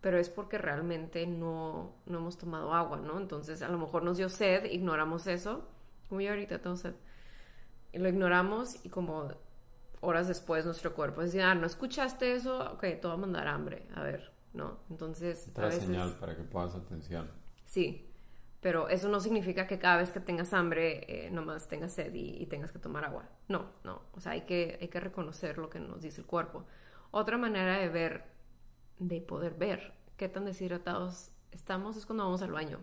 [0.00, 3.18] pero es porque realmente no, no hemos tomado agua, ¿no?
[3.18, 5.68] Entonces, a lo mejor nos dio sed, ignoramos eso,
[6.08, 6.94] como yo ahorita tengo sed,
[7.92, 9.28] y lo ignoramos y como
[10.00, 12.72] horas después nuestro cuerpo dice, ah, ¿no escuchaste eso?
[12.72, 14.80] Ok, te va a mandar hambre, a ver, ¿no?
[14.90, 15.48] Entonces...
[15.50, 15.84] Otra veces...
[15.84, 17.30] señal para que pongas atención.
[17.64, 18.09] Sí,
[18.60, 22.44] pero eso no significa que cada vez que tengas hambre eh, nomás tengas sed y,
[22.46, 23.28] tengas que tomar agua.
[23.48, 26.66] No, no, o sea, hay que, hay que reconocer lo que nos dice el cuerpo.
[27.10, 28.24] Otra manera de ver,
[28.98, 32.80] de poder ver qué tan deshidratados estamos es cuando vamos al baño.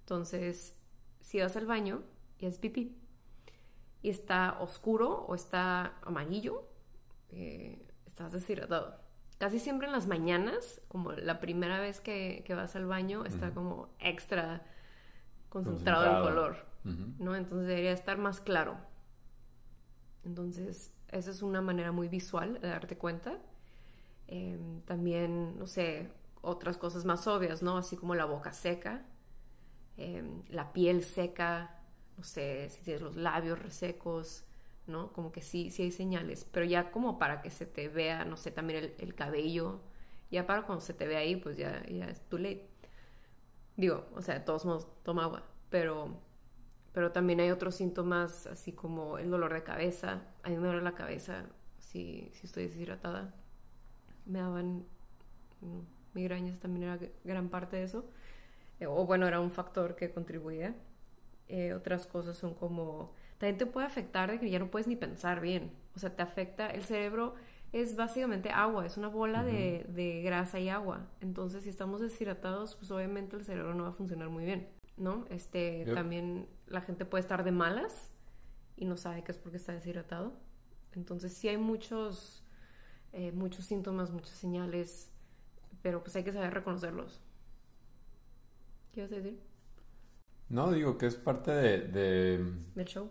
[0.00, 0.76] Entonces,
[1.20, 2.02] si vas al baño
[2.38, 3.00] y es pipí,
[4.04, 6.68] y está oscuro o está amarillo,
[7.30, 9.00] eh, estás deshidratado.
[9.38, 13.88] Casi siempre en las mañanas, como la primera vez que, vas al baño, está como
[13.98, 14.62] extra
[15.62, 16.56] concentrado, el color,
[17.18, 17.34] ¿no?
[17.34, 18.76] Entonces debería estar más claro.
[20.24, 23.38] Entonces, esa es una manera muy visual de darte cuenta.
[24.26, 27.76] Em, también, no sé, otras cosas más obvias, ¿no?
[27.78, 29.06] Así como la boca seca,
[29.96, 31.80] em, la piel seca,
[32.16, 34.44] no sé, si tienes los labios resecos,
[34.86, 35.12] ¿no?
[35.12, 38.36] Como que sí, sí hay señales, pero ya como para que se te vea, no
[38.36, 39.80] sé, también el, cabello,
[40.30, 42.68] ya para cuando se te ve ahí, pues ya, ya es too late.
[43.76, 46.16] Digo, o sea, de todos modos, toma agua, pero,
[46.92, 50.82] pero también hay otros síntomas, así como el dolor de cabeza, a mí me duele
[50.82, 51.46] la cabeza
[51.78, 53.34] si, si estoy deshidratada,
[54.26, 54.84] me daban
[55.60, 55.80] mm,
[56.14, 58.04] migrañas, también era gran parte de eso,
[58.80, 60.74] eh, o bueno, era un factor que contribuía.
[61.48, 64.96] Eh, otras cosas son como también te puede afectar de que ya no puedes ni
[64.96, 65.70] pensar bien.
[65.94, 67.34] O sea, te afecta, el cerebro
[67.74, 71.08] es básicamente agua, es una bola de, grasa y agua.
[71.20, 75.26] Entonces, si estamos deshidratados, pues obviamente el cerebro no va a funcionar muy bien, ¿no?
[75.28, 78.10] Este, también la gente puede estar de malas
[78.76, 80.32] y no sabe que es porque está deshidratado.
[80.92, 82.44] Entonces, sí hay muchos,
[83.12, 85.10] eh, muchos síntomas, muchas señales,
[85.82, 87.20] pero pues hay que saber reconocerlos.
[88.92, 89.40] ¿Qué a decir?
[90.48, 92.52] No, digo que es parte de...
[92.76, 93.10] Del show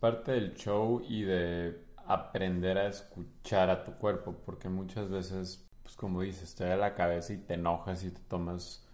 [0.00, 5.96] parte del show y de aprender a escuchar a tu cuerpo, porque muchas veces, pues
[5.96, 8.86] como dices, te da la cabeza y te enojas y te tomas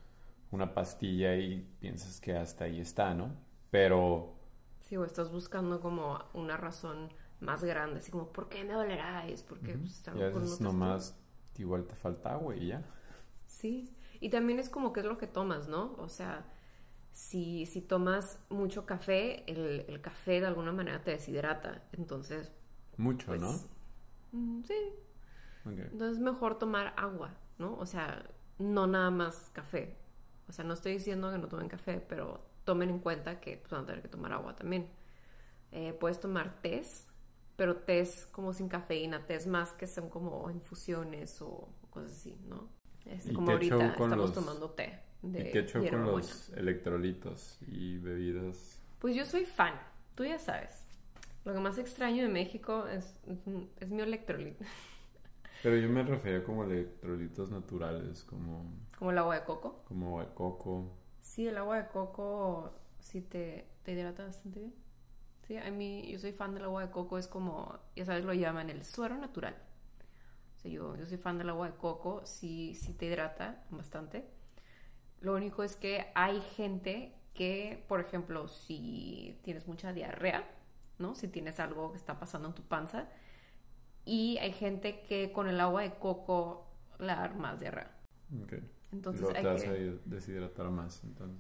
[0.50, 3.34] una pastilla y piensas que hasta ahí está, ¿no?
[3.70, 4.34] Pero...
[4.80, 9.26] Sí, o estás buscando como una razón más grande, así como, ¿por qué me dolerá?
[9.26, 11.18] Es porque pues, y a veces nomás
[11.58, 12.84] igual te falta agua y ya.
[13.46, 15.94] Sí, y también es como qué es lo que tomas, ¿no?
[15.98, 16.44] O sea,
[17.12, 21.82] si, si tomas mucho café, el, el, café de alguna manera te deshidrata.
[21.92, 22.52] Entonces.
[23.02, 23.52] Mucho, pues, ¿no?
[24.32, 24.74] Mm, sí.
[25.64, 27.74] Entonces es mejor tomar agua, ¿no?
[27.74, 28.24] O sea,
[28.58, 29.96] no nada más café.
[30.48, 33.70] O sea, no estoy diciendo que no tomen café, pero tomen en cuenta que pues,
[33.70, 34.88] van a tener que tomar agua también.
[35.72, 37.06] Eh, puedes tomar tés,
[37.56, 42.68] pero tés como sin cafeína, tés más que son como infusiones o cosas así, ¿no?
[43.06, 45.00] Es como ahorita estamos tomando té.
[45.22, 48.78] ¿Y qué hecho con los electrolitos y bebidas?
[48.98, 49.74] Pues yo soy fan,
[50.14, 50.81] tú ya sabes.
[51.44, 53.18] Lo que más extraño de México es,
[53.80, 54.64] es, mi electrolito.
[55.62, 58.64] Pero yo me refería como electrolitos naturales, como...
[58.98, 59.84] ¿Como el agua de coco?
[59.86, 60.96] Como agua de coco.
[61.20, 64.74] Sí, el agua de coco sí te, te hidrata bastante bien.
[65.46, 68.32] Sí, a mí, yo soy fan del agua de coco, es como, ya sabes, lo
[68.32, 69.56] llaman el suero natural.
[70.56, 74.24] O sea, yo, yo soy fan del agua de coco, sí, sí te hidrata bastante.
[75.20, 80.44] Lo único es que hay gente que, por ejemplo, si tienes mucha diarrea,
[81.02, 81.14] ¿no?
[81.14, 83.08] Si tienes algo que está pasando en tu panza,
[84.04, 87.90] y hay gente que con el agua de coco la más diarrea.
[88.42, 88.54] Ok.
[88.92, 89.72] Entonces hay te vas a
[90.04, 91.38] deshidratar más, entonces.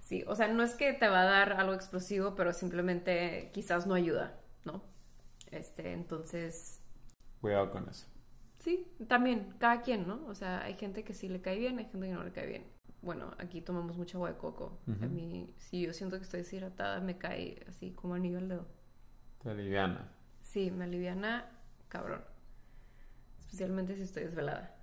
[0.00, 3.86] Sí, o sea, no es que te va a dar algo explosivo, pero simplemente quizás
[3.86, 4.82] no ayuda, ¿no?
[5.50, 6.80] Este, entonces...
[7.40, 8.06] Cuidado con eso.
[8.60, 10.24] Sí, también, cada quien, ¿no?
[10.26, 12.46] O sea, hay gente que sí le cae bien, hay gente que no le cae
[12.46, 14.80] bien bueno, aquí tomamos mucha agua de coco.
[15.00, 18.66] A mí, si yo siento que estoy deshidratada, me cae así como anillo al dedo.
[19.46, 20.10] ¿Te aliviana?
[20.42, 21.48] Sí, me aliviana
[21.86, 22.24] cabrón.
[23.38, 24.76] Especialmente si estoy desvelada.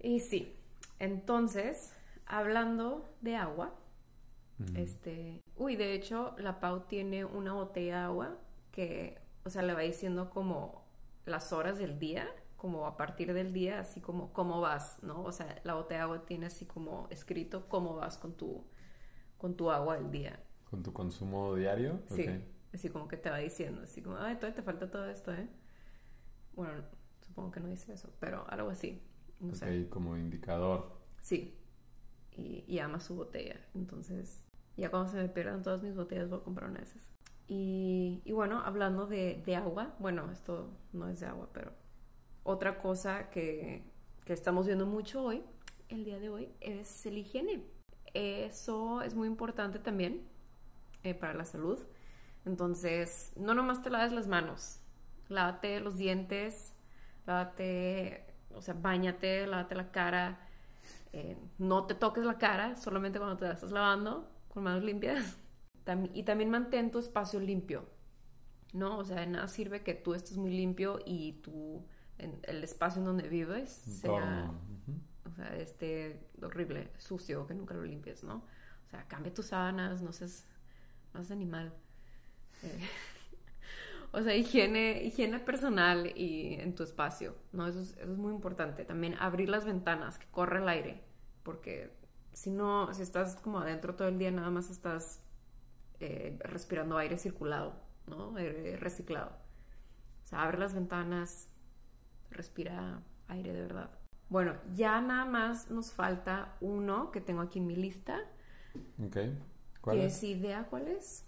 [0.00, 0.54] Y sí,
[0.98, 1.94] entonces,
[2.26, 3.74] hablando de agua,
[4.74, 8.38] este, uy, de hecho, la Pau tiene una botella de agua
[8.70, 10.84] que, o sea, le va diciendo como
[11.24, 15.22] las horas del día, como a partir del día, así como cómo vas, ¿no?
[15.22, 18.62] O sea, la botella de agua tiene así como escrito cómo vas con tu,
[19.38, 20.38] con tu agua del día.
[20.72, 22.00] ¿Con tu consumo diario?
[22.08, 22.74] Sí, Ok.
[22.74, 25.48] así como que te va diciendo, así como, ay, todavía te falta todo esto, ¿eh?
[26.54, 26.82] Bueno,
[27.20, 29.02] supongo que no dice eso, pero algo así,
[29.40, 29.66] no sé.
[29.66, 31.00] Ok, como indicador.
[31.20, 31.58] Sí,
[32.32, 33.60] y, y ama su botella.
[33.74, 34.44] Entonces,
[34.76, 37.08] ya cuando se me pierdan todas mis botellas, voy a comprar una de esas.
[37.48, 41.72] Y, y bueno, hablando de, de agua, bueno, esto no es de agua, pero
[42.44, 43.84] otra cosa que,
[44.24, 45.44] que estamos viendo mucho hoy,
[45.88, 47.64] el día de hoy, es el higiene.
[48.14, 50.28] Eso es muy importante también
[51.04, 51.78] eh, para la salud.
[52.44, 54.80] Entonces, no nomás te laves las manos,
[55.28, 56.72] lávate los dientes,
[57.26, 60.40] lávate, o sea, bañate, lávate la cara.
[61.12, 65.38] Eh, no te toques la cara solamente cuando te la estás lavando con manos limpias.
[66.14, 67.84] Y también mantén tu espacio limpio,
[68.72, 68.98] ¿no?
[68.98, 71.84] O sea, de nada sirve que tú estés muy limpio y tu,
[72.18, 74.52] en- el espacio en donde vives sea,
[75.30, 78.44] o sea, esté horrible, sucio, que nunca lo limpies, ¿no?
[78.86, 80.46] O sea, cambia tus sábanas, no seas,
[81.14, 81.72] no seas animal.
[82.62, 82.78] Eh,
[84.12, 87.66] o sea, higiene, higiene personal y en tu espacio, ¿no?
[87.66, 88.84] Eso es, eso es muy importante.
[88.84, 91.02] También abrir las ventanas, que corre el aire,
[91.42, 91.92] porque
[92.32, 95.22] si no, si estás como adentro todo el día, nada más estás
[96.00, 97.74] eh, respirando aire circulado,
[98.06, 98.36] ¿no?
[98.36, 99.30] Aire reciclado.
[100.24, 101.48] O sea, abre las ventanas,
[102.30, 103.90] respira aire de verdad.
[104.28, 108.18] Bueno, ya nada más nos falta uno que tengo aquí en mi lista.
[109.04, 109.18] Ok.
[109.82, 111.24] ¿Cuál idea cuál es?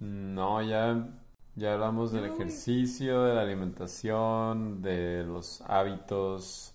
[0.00, 1.08] No, ya,
[1.54, 6.74] ya hablamos del No, ejercicio, de la alimentación, de los hábitos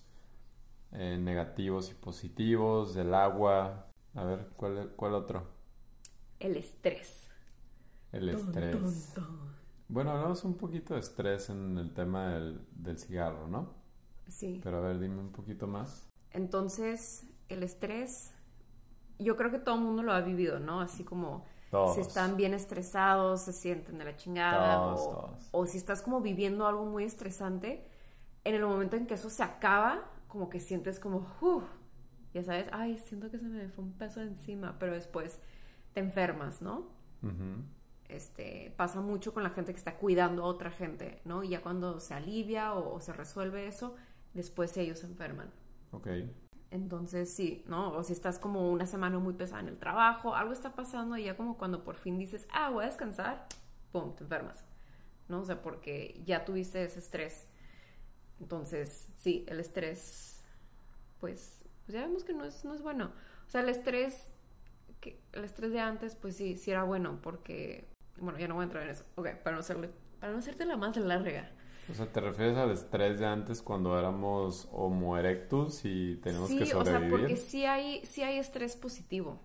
[0.92, 3.88] eh, negativos y positivos, del agua.
[4.14, 5.48] A ver, ¿cuál, cuál otro?
[6.40, 7.28] El estrés.
[8.12, 8.76] El estrés.
[8.78, 9.58] tun, tun.
[9.88, 13.74] Bueno, hablamos un poquito de estrés en el tema del, del cigarro, ¿no?
[14.28, 14.62] Sí.
[14.62, 16.08] Pero a ver, dime un poquito más.
[16.30, 18.32] Entonces, el estrés,
[19.18, 20.80] yo creo que todo el mundo lo ha vivido, ¿no?
[20.80, 21.94] Así como Todos.
[21.94, 25.48] si están bien estresados, se sienten de la chingada, Todos, o, todos.
[25.52, 27.86] o si estás como viviendo algo muy estresante,
[28.44, 31.64] en el momento en que eso se acaba, como que sientes como, "Uf",
[32.34, 35.40] ya sabes, ay, siento que se me fue un peso encima, pero después
[35.94, 36.96] te enfermas, ¿no?
[37.22, 37.62] Ujú.
[38.08, 41.42] este, pasa mucho con la gente que está cuidando a otra gente, ¿no?
[41.44, 43.96] Y ya cuando se alivia o, o se resuelve eso,
[44.32, 45.50] después ellos se enferman.
[45.92, 46.08] Ok.
[46.70, 47.92] Entonces sí, ¿no?
[47.92, 51.24] O si estás como una semana muy pesada en el trabajo, algo está pasando y
[51.24, 53.46] ya como cuando por fin dices, ah, voy a descansar,
[53.90, 54.64] ¡pum!, te enfermas,
[55.28, 55.40] ¿no?
[55.40, 57.46] O sea, porque ya tuviste ese estrés.
[58.40, 60.42] Entonces, sí, el estrés,
[61.20, 63.12] pues, pues ya vemos que no es, no es bueno.
[63.46, 64.28] O sea, el estrés,
[65.00, 68.62] que, el estrés de antes, pues sí, sí era bueno, porque, bueno, ya no voy
[68.62, 69.04] a entrar en eso.
[69.14, 71.50] Ok, para no, hacerle, para no hacerte la más larga.
[71.90, 76.58] O sea, ¿te refieres al estrés de antes cuando éramos Homo erectus y tenemos sí,
[76.58, 77.10] que o sea, sobrevivir?
[77.10, 79.40] porque sí hay, sí hay estrés positivo.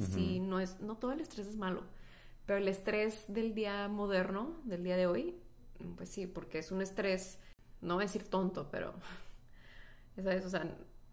[0.00, 1.84] Sí, no es, no todo el estrés es malo.
[2.46, 5.36] Pero el estrés del día moderno, del día de hoy,
[5.96, 7.38] pues sí, porque es un estrés,
[7.80, 8.94] no voy a decir tonto, pero,
[10.16, 10.44] ¿sabes?
[10.44, 10.66] O sea,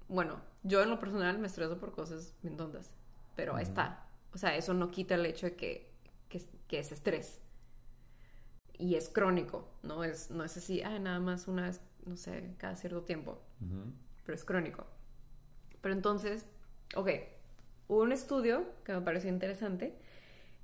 [0.07, 2.91] bueno, yo en lo personal me estreso por cosas bien tontas,
[3.36, 4.07] pero ahí está.
[4.34, 5.91] O sea, eso no quita el hecho de que,
[6.27, 7.39] que, que es estrés.
[8.82, 12.56] Y es crónico, no es, no es así, ah, nada más una vez, no sé,
[12.58, 13.94] cada cierto tiempo Ujú.
[14.26, 14.88] pero es crónico.
[15.82, 16.48] Pero entonces,
[16.96, 17.10] ok,
[17.88, 19.96] hubo un estudio que me pareció interesante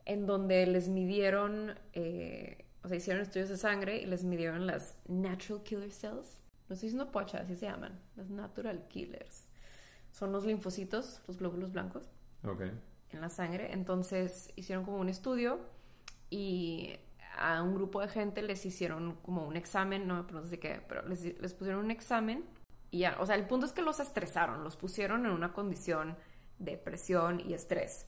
[0.05, 4.95] en donde les midieron, eh, o sea, hicieron estudios de sangre y les midieron las
[5.07, 6.41] natural killer cells.
[6.69, 9.45] No estoy diciendo pocha, así se llaman, las natural killers.
[10.11, 12.09] Son los linfocitos, los glóbulos blancos
[12.43, 12.61] Ok.
[13.11, 13.73] en la sangre.
[13.73, 15.59] Entonces hicieron como un estudio
[16.31, 16.95] y
[17.37, 20.81] a un grupo de gente les hicieron como un examen, no me pregunto de qué,
[20.87, 22.45] pero les, pusieron un examen
[22.91, 26.17] y ya, o sea, el punto es que los estresaron, los pusieron en una condición
[26.59, 28.07] de presión y estrés.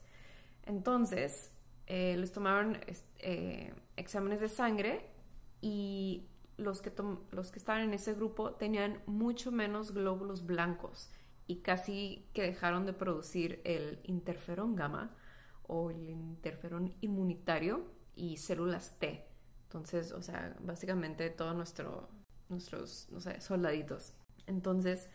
[0.64, 1.52] Entonces,
[1.88, 2.80] eh, les tomaron
[3.20, 5.06] eh, exámenes de sangre
[5.62, 6.28] y
[6.58, 6.92] los que,
[7.32, 11.10] los que estaban en ese grupo tenían mucho menos glóbulos blancos
[11.48, 15.16] y casi que dejaron de producir el interferón gamma
[15.64, 17.86] o el interferón inmunitario
[18.20, 19.26] y células T.
[19.64, 22.10] Entonces, o sea, básicamente todos nuestro,
[22.50, 24.14] nuestros, no sé, soldaditos.
[24.48, 25.10] Entonces,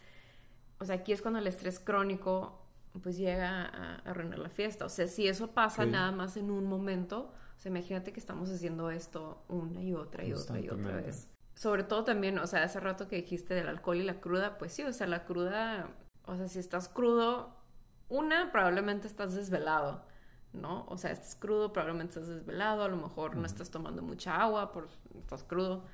[0.79, 2.61] o sea, aquí es cuando el estrés crónico
[3.03, 4.85] pues llega a, a arruinar la fiesta.
[4.85, 5.91] O sea, si eso pasa Sí.
[5.91, 10.25] nada más en un momento, o sea, imagínate que estamos haciendo esto una y otra
[10.25, 11.29] y otra y otra vez.
[11.57, 14.73] sobre todo también, o sea, hace rato que dijiste del alcohol y la cruda, pues
[14.73, 15.89] sí, o sea, la cruda,
[16.27, 17.57] o sea, si estás crudo,
[18.09, 20.05] una, probablemente estás desvelado,
[20.55, 20.87] ¿no?
[20.89, 24.73] O sea, estás crudo, probablemente estás desvelado, a lo mejor no estás tomando mucha agua,
[24.73, 24.89] por
[25.19, 25.85] estás crudo.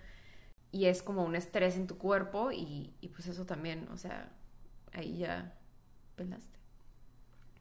[0.73, 4.31] Y es como un estrés en tu cuerpo y, y pues eso también, o sea,
[4.93, 5.55] ahí ya
[6.17, 6.59] pelaste.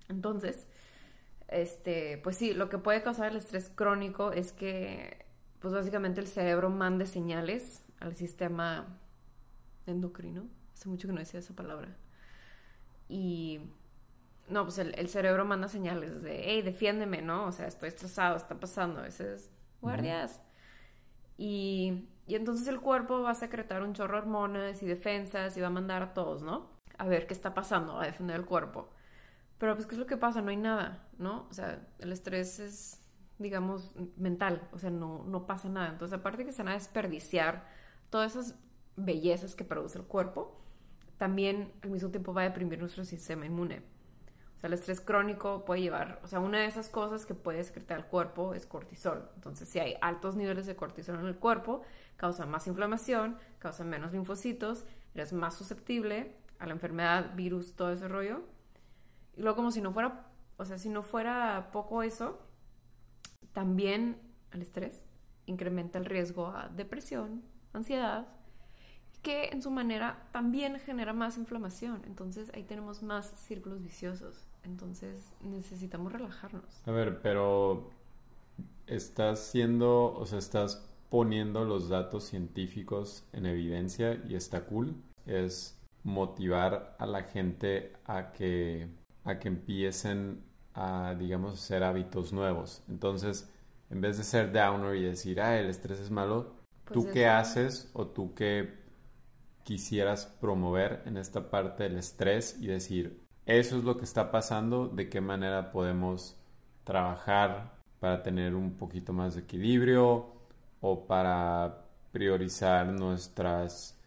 [0.09, 0.67] Entonces,
[1.47, 5.25] este, pues sí, lo que puede causar el estrés crónico es que,
[5.59, 8.99] pues básicamente el cerebro mande señales al sistema
[9.87, 10.47] endocrino.
[10.73, 11.95] Hace mucho que no decía esa palabra.
[13.07, 13.61] Y,
[14.49, 17.45] no, pues el, cerebro manda señales de, hey, defiéndeme, ¿no?
[17.45, 18.99] O sea, estoy estresado, está pasando.
[18.99, 20.41] A veces, guardias.
[21.37, 25.61] y, y entonces el cuerpo va a secretar un chorro de hormonas y defensas y
[25.61, 26.69] va a mandar a todos, ¿no?
[26.99, 28.89] A ver qué está pasando, a defender el cuerpo.
[29.57, 30.41] Pero pues, ¿qué es lo que pasa?
[30.43, 31.47] No hay nada, ¿no?
[31.49, 33.01] O sea, el estrés es,
[33.39, 35.89] digamos, mental, o sea, no, no pasa nada.
[35.89, 37.65] Entonces, aparte que se van a desperdiciar
[38.11, 38.59] todas esas
[38.95, 40.61] bellezas que produce el cuerpo,
[41.17, 43.81] también al mismo tiempo va a deprimir nuestro sistema inmune.
[44.59, 47.63] O sea, el estrés crónico puede llevar, o sea, una de esas cosas que puede
[47.63, 49.29] secretar el cuerpo es cortisol.
[49.35, 51.81] Entonces, si hay altos niveles de cortisol en el cuerpo,
[52.17, 54.83] causa más inflamación, causa menos linfocitos,
[55.13, 58.41] eres más susceptible a la enfermedad, virus, todo ese rollo.
[59.37, 60.25] Y luego como si no fuera,
[60.57, 62.41] o sea, si no fuera poco eso,
[63.53, 64.19] también
[64.51, 65.05] el estrés
[65.45, 68.27] incrementa el riesgo a depresión, ansiedad,
[69.21, 72.01] que en su manera también genera más inflamación.
[72.05, 74.48] Entonces ahí tenemos más círculos viciosos.
[74.63, 76.63] Entonces necesitamos relajarnos.
[76.85, 77.91] A ver, pero
[78.87, 84.95] estás siendo, o sea, estás poniendo los datos científicos en evidencia y está cool.
[85.25, 88.89] Es motivar a la gente a que
[89.23, 90.43] a que empiecen
[90.73, 92.83] a, digamos, hacer hábitos nuevos.
[92.87, 93.51] Entonces,
[93.89, 96.55] en vez de ser downer y decir, ah, el estrés es malo,
[96.85, 98.79] pues ¿tú qué haces o tú qué
[99.63, 104.87] quisieras promover en esta parte del estrés y decir, eso es lo que está pasando,
[104.87, 106.35] de qué manera podemos
[106.83, 110.27] trabajar para tener un poquito más de equilibrio
[110.81, 113.99] o para priorizar nuestras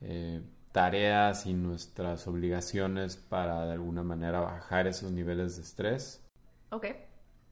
[0.00, 0.42] eh,
[0.72, 6.24] tareas y nuestras obligaciones para de alguna manera bajar esos niveles de estrés.
[6.70, 6.86] Ok,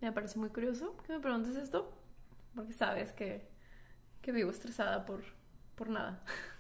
[0.01, 1.93] me parece muy curioso que me preguntes esto,
[2.55, 3.47] porque sabes que,
[4.23, 5.23] que vivo estresada por,
[5.75, 6.25] por nada.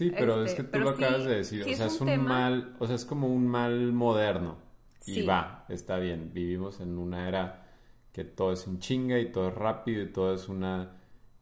[0.00, 2.74] Sí, pero es que este, tú lo acabas de decir, o sea, es, un, mal,
[2.78, 4.56] o sea, es como un mal moderno.
[5.04, 7.66] Y va, está bien, vivimos en una era
[8.10, 10.90] que todo es un chinga y todo es rápido y todo es una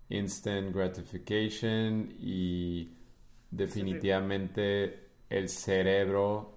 [0.08, 2.96] instant gratification y
[3.48, 6.52] definitivamente el cerebro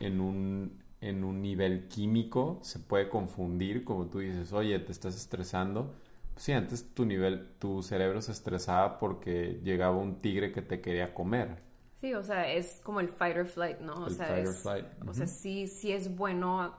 [0.00, 5.14] en un, en un nivel químico se puede confundir, como tú dices, oye, te estás
[5.14, 5.94] estresando.
[6.36, 11.14] Sí, antes tu nivel, tu cerebro se estresaba porque llegaba un tigre que te quería
[11.14, 11.58] comer.
[12.00, 13.94] Sí, o sea, es como el fight or flight, ¿no?
[13.94, 14.86] O sea, fight or flight.
[15.06, 16.74] O sea, sí, sí es bueno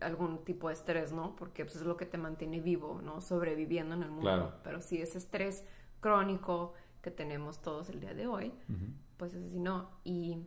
[0.00, 1.34] algún tipo de estrés, ¿no?
[1.36, 3.20] Porque pues, es lo que te mantiene vivo, ¿no?
[3.20, 4.54] Sobreviviendo en el mundo.
[4.62, 5.64] Pero si es estrés
[6.00, 8.52] crónico, que tenemos todos el día de hoy,
[9.16, 9.90] pues así no.
[10.04, 10.38] Y,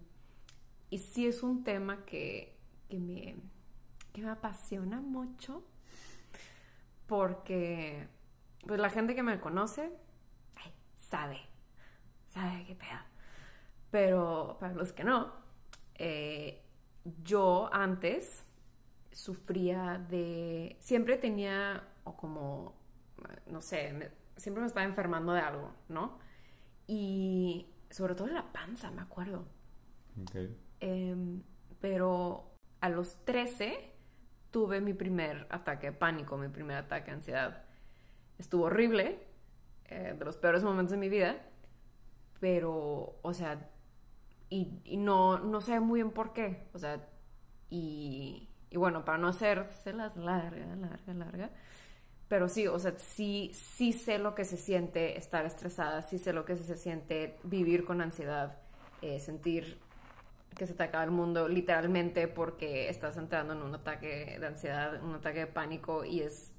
[0.90, 2.58] y sí es un tema que,
[2.90, 3.36] que, me,
[4.14, 5.64] que me apasiona mucho
[7.12, 8.08] porque
[8.66, 9.92] pues la gente que me conoce
[10.96, 11.42] sabe,
[12.30, 13.02] sabe qué pedo.
[13.92, 15.34] Pero para los que no,
[15.96, 16.64] eh,
[17.22, 18.46] yo antes
[19.12, 20.78] sufría de...
[20.80, 22.78] Siempre tenía, o como,
[23.48, 26.18] no sé, siempre me estaba enfermando de algo, ¿no?
[26.88, 29.50] Y sobre todo en la panza, me acuerdo.
[30.80, 31.44] Em,
[31.82, 33.92] pero a los 13
[34.52, 37.64] tuve mi primer ataque de pánico, mi primer ataque de ansiedad.
[38.38, 39.20] Estuvo horrible,
[39.86, 41.38] eh, de los peores momentos de mi vida,
[42.40, 43.70] pero, o sea,
[44.50, 47.08] y, no, no sé muy bien por qué, o sea,
[47.70, 51.50] y, y bueno, para no hacerse las larga, larga, larga,
[52.28, 56.34] pero sí, o sea, sí, sí sé lo que se siente estar estresada, sí sé
[56.34, 58.58] lo que se siente vivir con ansiedad,
[59.02, 59.80] eh, sentir
[60.56, 65.04] que se te acaba el mundo literalmente porque estás entrando en un ataque de ansiedad,
[65.04, 66.54] un ataque de pánico y es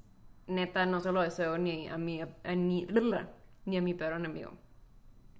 [0.47, 2.21] neta, no se lo deseo ni a mí,
[2.55, 2.87] ni,
[3.65, 4.51] ni a mi peor enemigo.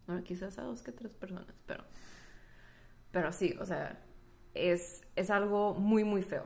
[0.08, 1.84] Bueno, quizás a dos que tres personas, pero,
[3.12, 4.04] pero sí, o sea,
[4.54, 6.46] es, es algo muy, muy feo.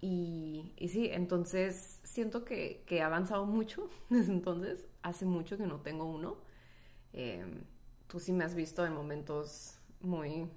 [0.00, 4.86] Y, y sí, entonces siento que, que, he avanzado mucho desde entonces.
[5.02, 6.38] Hace mucho que no tengo uno.
[7.12, 7.64] Em,
[8.06, 10.50] tú sí me has visto en momentos muy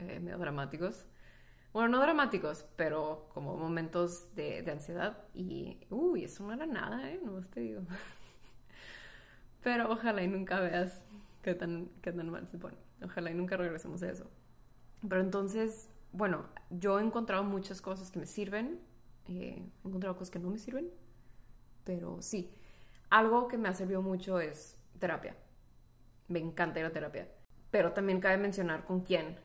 [0.00, 1.06] eh, medio dramáticos.
[1.72, 5.18] Bueno, no dramáticos, pero como momentos de, de, ansiedad.
[5.34, 7.20] Y, uy, eso no era nada, ¿eh?
[7.22, 7.82] No te digo.
[9.62, 11.04] Pero ojalá y nunca veas
[11.42, 12.76] qué tan, qué tan mal se pone.
[13.02, 14.30] Ojalá y nunca regresemos a eso.
[15.06, 18.80] Pero entonces, bueno, yo he encontrado muchas cosas que me sirven,
[19.28, 20.90] eh, he encontrado cosas que no me sirven,
[21.84, 22.50] pero sí,
[23.10, 25.36] algo que me ha servido mucho es terapia.
[26.28, 27.28] Me encanta ir a terapia.
[27.70, 29.38] Pero también cabe mencionar con quién.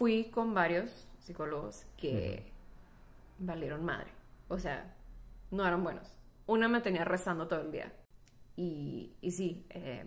[0.00, 2.50] Fui con varios psicólogos que
[3.38, 4.10] valieron madre.
[4.48, 4.96] O sea,
[5.50, 6.16] no eran buenos.
[6.46, 7.92] Una me tenía rezando todo el día.
[8.56, 10.06] Y, y sí, eh,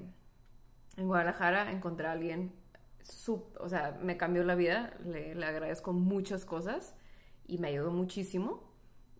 [0.97, 2.53] en Guadalajara encontré a alguien,
[3.59, 6.95] o sea, me cambió la vida, le, le, agradezco muchas cosas
[7.45, 8.63] y me ayudó muchísimo.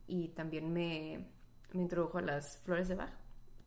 [0.07, 1.28] Y también me,
[1.71, 3.13] me introdujo a las flores de Bach,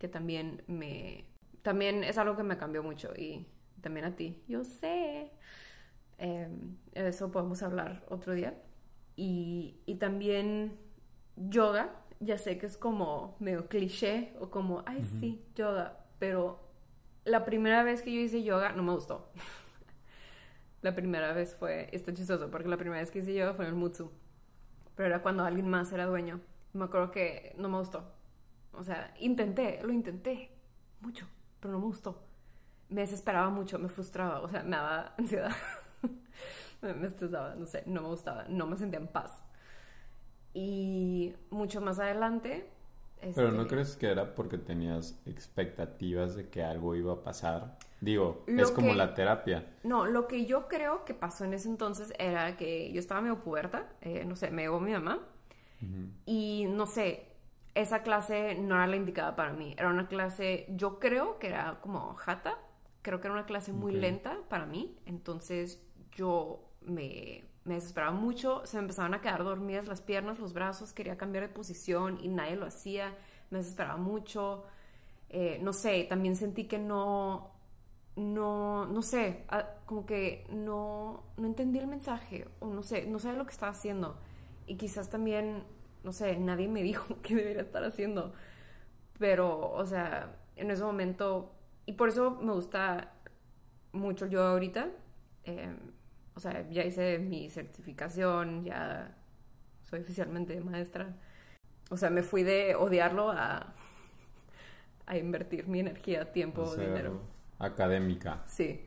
[0.00, 1.24] que también me...
[1.62, 3.46] También es algo que me cambió mucho y
[3.80, 4.42] también a ti.
[4.48, 5.30] Yo sé.
[7.07, 8.54] Eh, eso podemos hablar otro día.
[9.16, 10.78] Y, y también
[11.36, 11.90] yoga,
[12.20, 16.61] ya sé que es como medio cliché o como, ay, sí, yoga, pero
[17.24, 19.30] la primera vez que yo hice yoga no me gustó.
[20.82, 23.70] la primera vez fue, está chistoso, porque la primera vez que hice yoga fue en
[23.70, 24.11] el Mutsu,
[24.94, 26.40] pero era cuando alguien más era dueño.
[26.72, 28.12] Me acuerdo que no me gustó.
[28.72, 30.50] O sea, intenté, lo intenté
[31.00, 31.26] mucho,
[31.61, 32.22] pero no me gustó.
[32.88, 35.52] Me desesperaba mucho, me frustraba, o sea, me daba ansiedad.
[36.83, 39.43] Me estresaba, no sé, no me gustaba, no me sentía en paz.
[40.55, 42.70] Y mucho más adelante...
[43.35, 47.79] Pero ¿no este, crees que era porque tenías expectativas de que algo iba a pasar?
[48.01, 49.66] Digo, es como la terapia.
[49.85, 53.43] No, lo que yo creo que pasó en ese entonces era que yo estaba medio
[53.43, 55.20] puberta, eh, no sé, me llegó mi mamá
[56.24, 57.27] y no sé,
[57.74, 59.74] esa clase no era la indicada para mí.
[59.79, 62.59] Era una clase, yo creo que era como jata,
[63.03, 68.76] creo que era una clase muy lenta para mí, entonces yo me desesperaba mucho, se
[68.76, 72.57] me empezaban a quedar dormidas las piernas, los brazos, quería cambiar de posición y nadie
[72.57, 73.14] lo hacía,
[73.51, 74.64] me desesperaba mucho,
[75.28, 77.51] eh, no sé, también sentí que no,
[78.14, 83.18] no, no sé, ah, como que no, no entendí el mensaje, o no sé, no
[83.18, 84.16] sabía lo que estaba haciendo,
[84.66, 85.64] y quizás también,
[86.05, 88.32] no sé, nadie me dijo qué debería estar haciendo,
[89.18, 91.53] pero, o sea, en ese momento,
[91.84, 93.12] y por eso me gusta
[93.93, 94.89] mucho yo ahorita,
[95.45, 95.74] eh,
[96.37, 99.16] o sea, ya hice mi certificación, ya
[99.89, 101.16] soy oficialmente maestra.
[101.89, 103.74] O sea, me fui de odiarlo a,
[105.07, 107.22] a invertir mi energía, tiempo, dinero.
[107.59, 108.43] Académica.
[108.47, 108.84] Sí.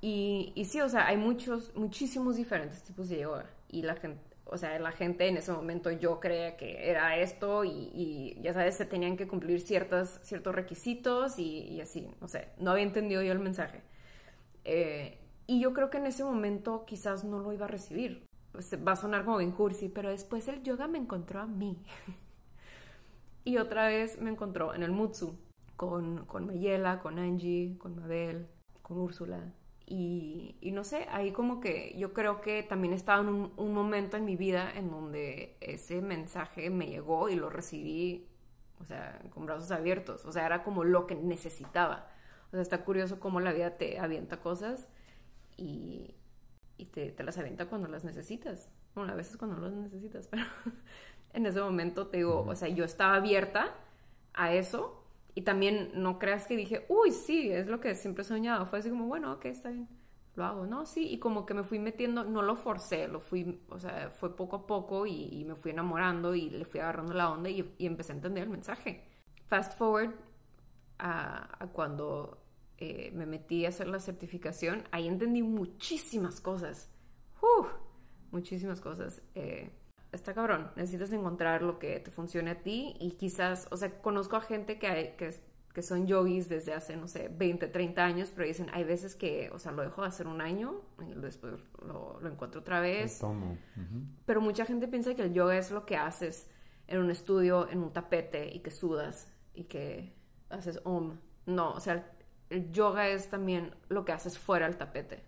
[0.00, 3.46] Y, y, sí, o sea, hay muchos, muchísimos diferentes tipos de yoga.
[3.68, 7.64] Y la gente, o sea, la gente en ese momento yo creía que era esto
[7.64, 12.26] y, y ya sabes, se tenían que cumplir ciertos, ciertos requisitos y, y, así, no
[12.26, 13.80] sé, no había entendido yo el mensaje.
[14.64, 15.18] Eh,
[15.50, 18.26] y yo creo que en ese momento quizás no lo iba a recibir.
[18.86, 21.82] Va a sonar como bien cursi, pero después el yoga me encontró a mí.
[23.44, 25.38] y otra vez me encontró en el Mutsu,
[25.74, 28.46] con, con Mayela, con Angie, con Mabel,
[28.82, 29.54] con Úrsula.
[29.86, 33.72] Y, y, no sé, ahí como que yo creo que también estaba en un, un,
[33.72, 38.28] momento en mi vida en donde ese mensaje me llegó y lo recibí,
[38.82, 40.26] o sea, con brazos abiertos.
[40.26, 42.10] O sea, era como lo que necesitaba.
[42.48, 44.88] O sea, está curioso cómo la vida te avienta cosas
[45.58, 46.14] y,
[46.78, 48.70] y te, te, las avienta cuando las necesitas.
[48.94, 50.44] Bueno, a veces cuando no las necesitas, pero
[51.34, 53.74] en ese momento te digo, o sea, yo estaba abierta
[54.32, 55.04] a eso
[55.34, 58.64] y también no creas que dije, uy, sí, es lo que siempre he soñado.
[58.66, 59.88] Fue así como, bueno, ok, está bien,
[60.36, 60.86] lo hago, ¿no?
[60.86, 64.34] Sí, y como que me fui metiendo, no lo forcé, lo fui, o sea, fue
[64.36, 67.86] poco a poco y, me fui enamorando y le fui agarrando la onda y, y
[67.86, 69.04] empecé a entender el mensaje.
[69.48, 70.14] Fast forward
[70.98, 72.38] a, a cuando
[72.78, 76.88] eh, me metí a hacer la certificación, ahí entendí muchísimas cosas.
[78.30, 79.20] muchísimas cosas.
[79.34, 79.70] Eh,
[80.12, 84.36] está cabrón, necesitas encontrar lo que te funcione a ti y quizás, o sea, conozco
[84.36, 85.34] a gente que, hay, que,
[85.74, 89.50] que son yogis desde hace, no sé, 20, 30 años, pero dicen, hay veces que,
[89.52, 91.54] o sea, lo dejo de hacer un año y después
[91.84, 93.20] lo, lo encuentro otra vez.
[94.24, 96.48] Pero mucha gente piensa que el yoga es lo que haces
[96.86, 100.14] en un estudio, en un tapete y que sudas y que
[100.48, 101.18] haces om.
[101.46, 102.12] No, o sea,
[102.50, 105.22] el yoga es también lo que haces fuera del tapete,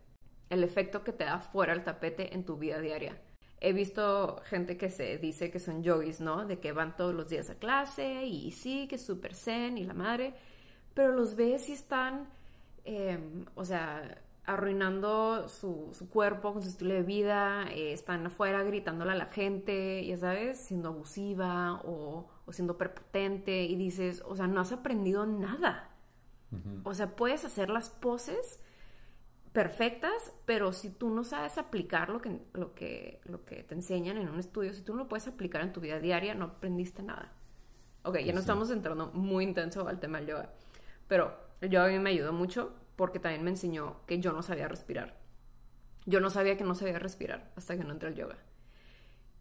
[0.48, 3.20] el efecto que te da fuera del tapete en tu vida diaria.
[3.60, 6.46] He visto gente que se dice que son yogis, ¿no?
[6.46, 9.84] De que van todos los días a clase y sí, que es súper zen y
[9.84, 10.34] la madre,
[10.94, 12.28] pero los ves y están,
[12.84, 19.12] em, o sea, arruinando su, cuerpo con su estilo de vida, eh, están afuera gritándole
[19.12, 24.60] a la gente, ya sabes, siendo abusiva o, siendo prepotente y dices, o sea, no
[24.60, 25.89] has aprendido nada
[26.84, 28.58] o sea, puedes hacer las poses
[29.52, 34.16] perfectas, pero si tú no sabes aplicar lo que, lo, que, lo que te enseñan
[34.16, 37.02] en un estudio, si tú no lo puedes aplicar en tu vida diaria, no aprendiste
[37.02, 37.32] nada.
[38.02, 40.50] Ok, ya no estamos entrando muy intenso al tema del yoga.
[41.08, 44.42] Pero el yoga a mí me ayudó mucho porque también me enseñó que yo no
[44.42, 45.18] sabía respirar.
[46.06, 48.38] Yo no sabía que no sabía respirar hasta que no entré al yoga.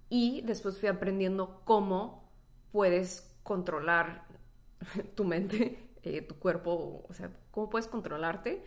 [0.09, 2.29] Y después fui aprendiendo cómo
[2.71, 4.25] puedes controlar
[5.15, 8.63] tu mente, eh, tu cuerpo, o sea, cómo puedes controlarte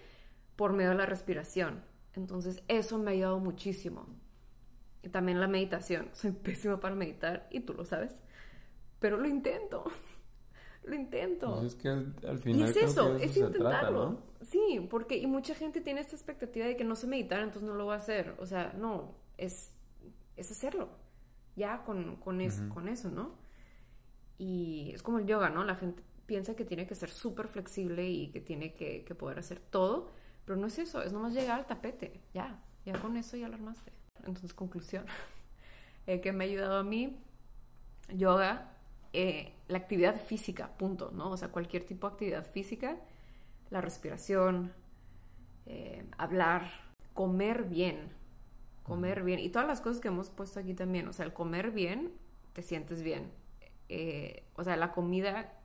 [0.56, 1.82] por medio de la respiración.
[2.14, 4.06] Entonces eso me ha ayudado muchísimo.
[5.02, 6.10] Y también la meditación.
[6.12, 8.14] Soy pésima para meditar y tú lo sabes.
[8.98, 9.84] Pero lo intento.
[10.84, 11.54] lo intento.
[11.54, 12.60] Pues es que al, final.
[12.60, 14.22] Y es eso, es intentarlo.
[14.42, 17.74] Sí, porque y mucha gente tiene esta expectativa de que no sé meditar, entonces no
[17.74, 18.34] lo voy a hacer.
[18.38, 19.72] O sea, no, es,
[20.36, 20.88] es hacerlo.
[21.54, 23.36] Ya con, con, con eso, ¿no?
[24.38, 25.64] Y es como el yoga, ¿no?
[25.64, 29.38] La gente piensa que tiene que ser súper flexible y que tiene que, que poder
[29.38, 30.10] hacer todo
[30.44, 33.54] pero no es eso, es nomás llegar al tapete, ya, ya con eso ya lo
[33.54, 33.92] armaste.
[34.18, 35.06] Entonces, conclusión,
[36.06, 37.18] eh, que me ha ayudado a mí,
[38.08, 38.76] yoga,
[39.12, 41.30] eh, la actividad física, punto, ¿no?
[41.30, 42.96] O sea, cualquier tipo de actividad física,
[43.70, 44.72] la respiración,
[45.66, 46.70] eh, hablar,
[47.14, 48.12] comer bien,
[48.82, 51.70] comer bien, y todas las cosas que hemos puesto aquí también, o sea, el comer
[51.70, 52.12] bien,
[52.52, 53.30] te sientes bien.
[54.56, 55.61] o sea, la comida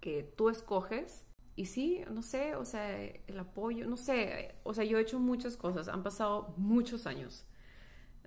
[0.00, 1.24] que tú escoges
[1.56, 5.18] y sí, no sé, o sea, el apoyo, no sé, o sea, yo he hecho
[5.18, 7.44] muchas cosas, han pasado muchos años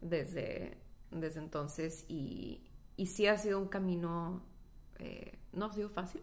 [0.02, 0.78] desde,
[1.12, 2.62] desde entonces y,
[2.96, 4.44] y sí ha sido un camino,
[5.00, 6.22] eh, no ha sido fácil,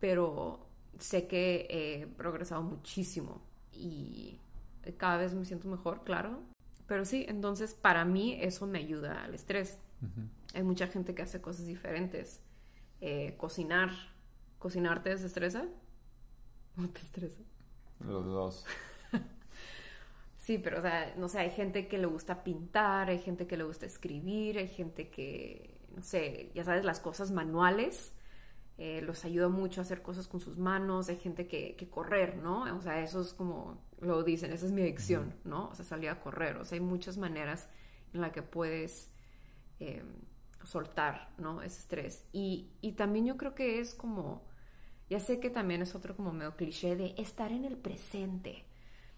[0.00, 0.66] pero
[0.98, 3.42] sé que he progresado muchísimo
[3.72, 4.40] y
[4.96, 6.42] cada vez me siento mejor, claro,
[6.90, 9.78] pero sí, entonces para mí eso me ayuda al estrés.
[10.54, 12.40] Hay mucha gente que hace cosas diferentes.
[13.00, 13.90] Eh, cocinar,
[14.60, 15.64] cocinar te desestresa.
[16.76, 17.42] ¿No te estresa?
[17.98, 18.64] Los dos.
[20.38, 23.56] sí, pero o sea, no sé, hay gente que le gusta pintar, hay gente que
[23.56, 28.12] le gusta escribir, hay gente que, no sé, ya sabes, las cosas manuales.
[28.78, 32.38] Eh, los ayuda mucho a hacer cosas con sus manos, hay gente que, que, correr,
[32.38, 32.62] ¿no?
[32.74, 35.68] O sea, eso es como lo dicen, esa es mi adicción, ¿no?
[35.68, 37.68] O sea, salir a correr, o sea, hay muchas maneras
[38.14, 39.10] en las que puedes
[39.80, 40.02] eh,
[40.64, 41.60] soltar, ¿no?
[41.60, 42.24] Ese estrés.
[42.32, 44.49] Y, y también yo creo que es como
[45.10, 48.64] ya sé que también es otro como medio cliché de estar en el presente.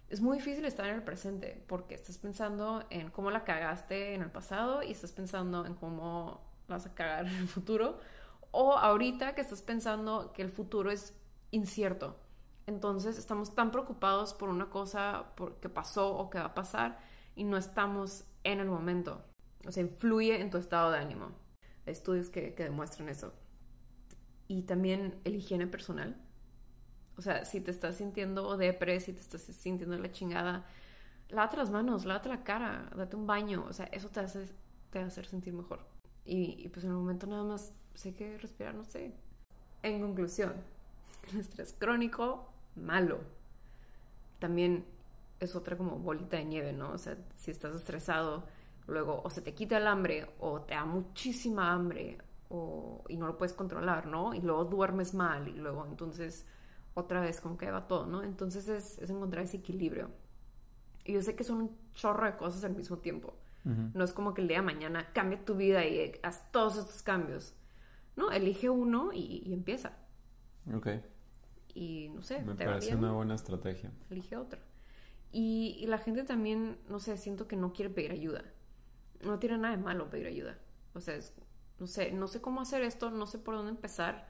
[0.08, 4.22] Es muy difícil estar en el presente porque estás pensando en cómo la cagaste en
[4.22, 8.00] el pasado y estás pensando en cómo vas a cagar en el futuro.
[8.52, 11.14] O ahorita que estás pensando que el futuro es
[11.50, 12.16] incierto.
[12.66, 15.26] Entonces estamos tan preocupados por una cosa
[15.60, 17.00] que pasó o que va a pasar
[17.36, 19.22] y no estamos en el momento.
[19.66, 21.32] O sea, influye en tu estado de ánimo.
[21.84, 23.34] Hay estudios que demuestran eso
[24.52, 26.14] y también el higiene personal.
[27.16, 30.66] O sea, si te estás sintiendo depre, si te estás sintiendo la chingada,
[31.30, 33.64] lávate las manos, lávate la cara, date un baño.
[33.66, 34.46] O sea, eso te hace,
[34.90, 35.80] te hacer sentir mejor.
[36.26, 39.14] Y, pues en el momento nada más sé que respirar, no sé.
[39.82, 40.52] En conclusión,
[41.32, 43.20] el estrés crónico, malo.
[44.38, 44.84] También
[45.40, 46.90] es otra como bolita de nieve, ¿no?
[46.90, 48.46] O sea, si estás estresado,
[48.86, 52.18] luego o se te quita el hambre o te da muchísima hambre
[53.08, 54.34] y no lo puedes controlar, ¿no?
[54.34, 56.46] Y luego duermes mal y luego entonces
[56.94, 58.22] otra vez como que va todo, ¿no?
[58.22, 60.10] Entonces es, encontrar ese equilibrio.
[61.04, 63.34] Y yo sé que son un chorro de cosas al mismo tiempo.
[63.64, 67.00] No es como que el día de mañana cambia tu vida y haz todos estos
[67.04, 67.54] cambios.
[68.16, 69.92] No, elige uno y, empieza.
[70.74, 70.88] Ok.
[71.72, 72.42] Y no sé.
[72.42, 73.92] Me parece una buena estrategia.
[74.10, 74.58] Elige otra.
[75.30, 78.42] Y, y, la gente también, no sé, siento que no quiere pedir ayuda.
[79.24, 80.58] No tiene nada de malo pedir ayuda.
[80.94, 81.32] O sea, es,
[81.78, 84.28] no sé, no sé cómo hacer esto, no sé por dónde empezar.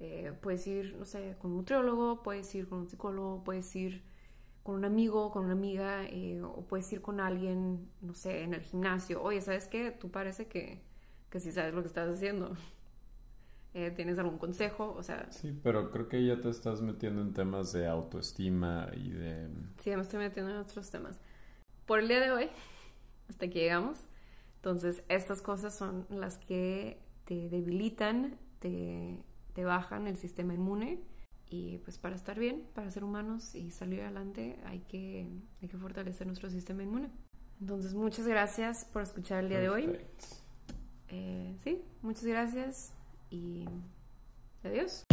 [0.00, 4.02] Eh, puedes ir, no sé, con un nutriólogo, puedes ir con un psicólogo, puedes ir
[4.62, 8.54] con un amigo, con una amiga, eh, o puedes ir con alguien, no sé, en
[8.54, 9.22] el gimnasio.
[9.22, 9.90] Oye, ¿sabes qué?
[9.90, 10.82] Tú parece que,
[11.28, 12.56] que sí sabes lo que estás haciendo.
[13.72, 14.96] Eh, ¿Tienes algún consejo?
[14.98, 15.30] O sea...
[15.30, 19.48] Sí, pero creo que ya te estás metiendo en temas de autoestima y de...
[19.78, 21.20] Sí, me estoy metiendo en otros temas.
[21.86, 22.48] Por el día de hoy,
[23.28, 24.00] hasta aquí llegamos.
[24.60, 29.24] Entonces, estas cosas son las que te debilitan, te,
[29.62, 31.02] bajan el sistema inmune
[31.50, 35.28] y pues para estar bien, para ser humanos y salir adelante hay que,
[35.60, 37.10] hay que fortalecer nuestro sistema inmune.
[37.60, 39.98] Entonces, muchas gracias por escuchar el día de hoy.
[41.08, 42.94] Eh, sí, muchas gracias
[43.30, 43.66] y
[44.64, 45.04] adiós.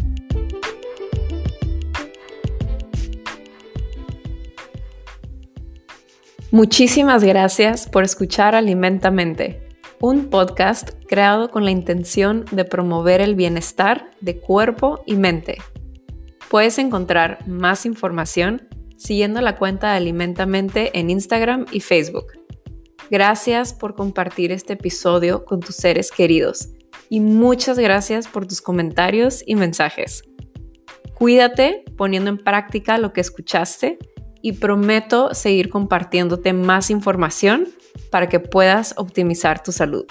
[6.51, 9.67] Muchísimas gracias por escuchar Alimentamente,
[9.99, 15.57] un podcast creado con la intención de promover el bienestar de cuerpo y mente.
[16.49, 22.27] Puedes encontrar más información siguiendo la cuenta de Alimentamente en Instagram y Facebook.
[23.11, 26.69] Gracias por compartir este episodio con tus seres queridos
[27.09, 30.23] y muchas gracias por tus comentarios y mensajes.
[31.13, 33.97] Cuídate poniendo en práctica lo que escuchaste
[34.41, 37.67] y prometo seguir compartiéndote más información
[38.11, 40.05] para que puedas optimizar tu salud.